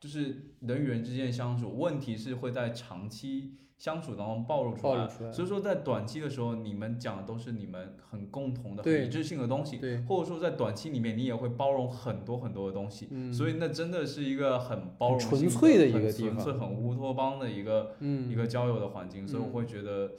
[0.00, 5.08] 就是人与人之间的相处，问题是会在长期相处当中暴露出来。
[5.32, 13.08] 所以说，在短期的时候，你们讲的都是你们很共同的、一致性的东西，对，或者说在短期里面，你也会包容很多很多的东西。
[13.10, 19.26] 嗯所以那真的是一个很包容纯粹的一个很地方纯粹、很乌托邦的一个、嗯，一个交友的环境。
[19.26, 20.12] 所以嗯我会觉得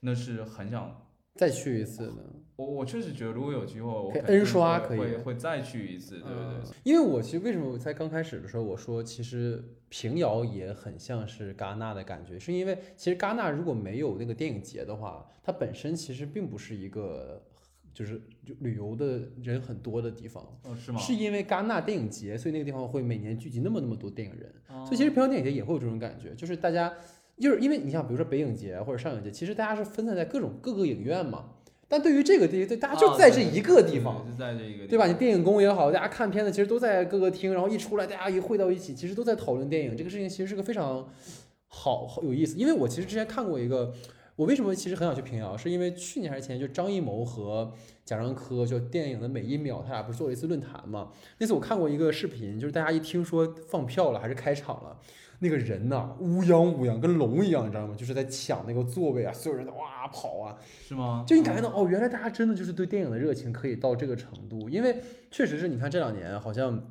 [0.00, 1.00] 那是很想。
[1.34, 2.12] 再去一次的。
[2.56, 6.36] 我我确实觉得，如果有机会，我可以 N 刷会可以会会再去一次，对不对？
[6.36, 17.42] 嗯因为我其实为什么我在刚开始的时候我说，其实平遥也很像是戛纳的感觉，是因为其实戛纳如果没有那个电影节的话，它本身其实并不是一个
[17.92, 20.98] 就是就旅游的人很多的地方，哦，是吗？
[21.00, 26.94] 是因为戛纳电影节，所以那个地方会每年聚集那么那么多电影人，哦所以其实平遥电影节也会有这种感觉，就是大家
[27.38, 31.50] 就是因为你像比如说北影节或者上影节，其实大家是分散在各种各个影院嘛。
[31.88, 35.06] 但对于这个地，对大家就在这一个地方，就在这一个地对吧？
[35.06, 39.96] 你电影宫也好，大家看片子其实都在各个厅，然后一出来，大家一汇到一起，其实都在讨论电影。
[39.96, 41.08] 这个事情其实是个非常
[41.68, 43.92] 好好有意思，因为我其实之前看过一个
[44.36, 47.72] 我为什么其实很想去平遥，是因为去年还是前年，就张艺谋和
[48.04, 51.10] 贾樟柯就电影的每一秒，他俩不是做了一次论坛嘛？
[51.38, 54.98] 那次我看过一个视频，就是大家一听说放票了还是开场了，
[55.44, 57.94] 那个人呐、乌泱乌泱，跟龙一样，你知道吗？
[57.96, 60.56] 就是在抢那个座位啊，所有人都哇跑啊，
[60.88, 61.24] 是吗？
[61.26, 64.96] 就你感觉到哦，原来大家真的就是对电影的热情可以到这个程度，因为
[65.30, 66.82] 确实是你看这两年好像。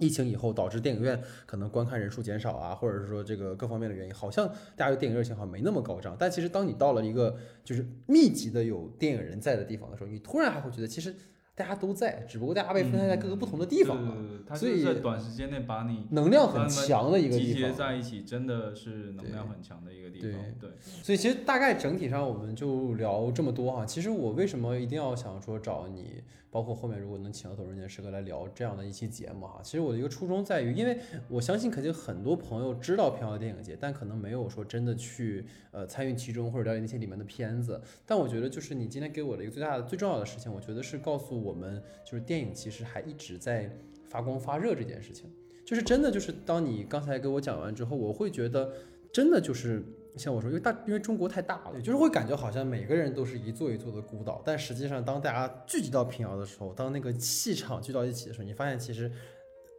[0.00, 6.16] 疫情以后导致电影院可能观看人数减少啊，或者是说这个各方面的原因，好像大家对电影热情好像没那么高涨。
[6.16, 11.12] 但其实当你到了一个就是密集的有电影人在的地方的时候，你突然还会觉得其实
[11.58, 17.74] 大家都在，只不过大家被分散在各个不同的地方嘛，对对对，它所以就是在短时间内把你能量很强的一个集结地方。
[17.74, 20.40] 在一起，真的是能量很强的一个地方。
[20.60, 20.70] 对，
[21.02, 23.84] 所以其实大概整体上我们就聊这么多哈。
[23.84, 37.80] 其实我为什么一定要想说找你，包括后面如果能请到董润杰师哥来聊这样的一期节目哈，其实我的一个初衷在于，因为我相信肯定很多朋友知道平遥电影节，但可能没有说真的去呃参与其中或者了解那些里面的片子。
[38.06, 43.70] 但我觉得就是你今天给我的一个最大的最重要的事情，我觉得是告诉我们，就是电影其实还一直在
[44.08, 45.30] 发光发热这件事情。
[45.64, 48.72] 就是真的，就是当你刚才给我讲完之后，我会觉得
[49.12, 49.84] 真的就是
[50.18, 59.10] 像我说，因为大，因为中国太大了，就是会感觉好像每个人都是一座一座的孤岛，但实际上当大家聚集到平遥的时候，当那个气场聚到一起的时候，你发现其实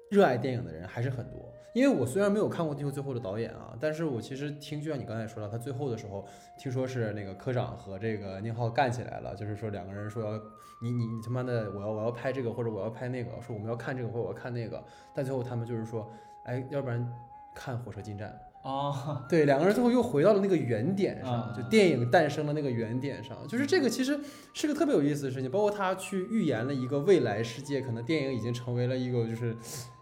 [0.09, 1.53] 热爱电影的人还是很多。
[1.71, 6.25] 因为我虽然没有看过《地球最后》的导演啊，但是我其实听，就像你刚才说的，他最后的时候
[6.57, 10.41] 听说是那个科长和这个宁浩干起来了，就是说两个人说要
[10.81, 14.83] 你你你他妈的我要我要拍这个或者我要拍那个，说我们要看这个或者我要看那个，
[15.13, 16.11] 但最后他们就是说，
[16.45, 17.07] 哎，要不然
[17.53, 18.35] 看火车进站。
[18.69, 24.19] 啊， 对，两个人最后又回到了那个原点上，啊就电影诞生的那个原点上，就是这个其实
[24.53, 25.49] 是个特别有意思的事情。
[25.49, 29.57] 包括他去预言了一个未来世界，可能电影已经成为了一个就是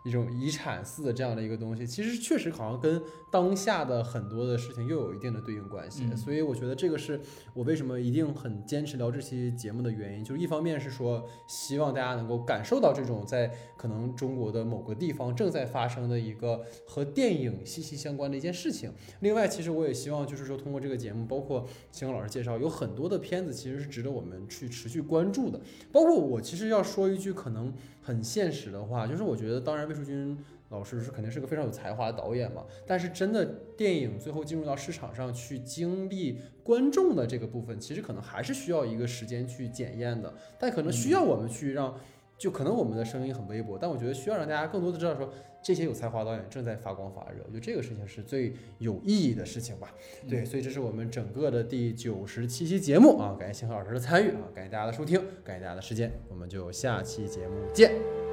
[0.07, 6.05] 一种遗产似的这样的一个东西，其实确实好像跟当下的很多的事情又有一定的对应关系。
[6.05, 7.19] 嗯所以我觉得这个是
[7.53, 18.91] 我为什么一定很坚持聊这期节目的原因，就是一方面是说希望大家能够感受到这种在可能中国的某个地方正在发生的一个和电影息息相关的一件事情。
[19.19, 25.59] 另外，其实我也希望就是说通过这个节目，包括秦老师介绍，有很多的片子其实是值得我们去持续关注的。
[25.91, 27.73] 包括我其实要说一句可能
[28.07, 30.37] 很现实的话，就是我觉得当然魏淑君。
[30.69, 33.45] 老师是肯定是个非常有才华的导演嘛，但是真的
[33.77, 41.97] 电影最后进入到市场上去经历观众的这个部分，其实可能还是需要一个时间去检验的，但可能需要我们去让，
[42.37, 45.31] 就可能我们的声音很微薄，但我觉得需要让大家更多的知道说
[45.61, 49.93] 这些有才华的导演正在发光发热，我觉得这个事情是最有意义的事情吧。
[50.29, 58.26] 对，所以这是我们整个的第九十七期节目啊，感谢星河老师的参与啊，感谢大家的收听，感谢大家的时间，我们就下期节目见。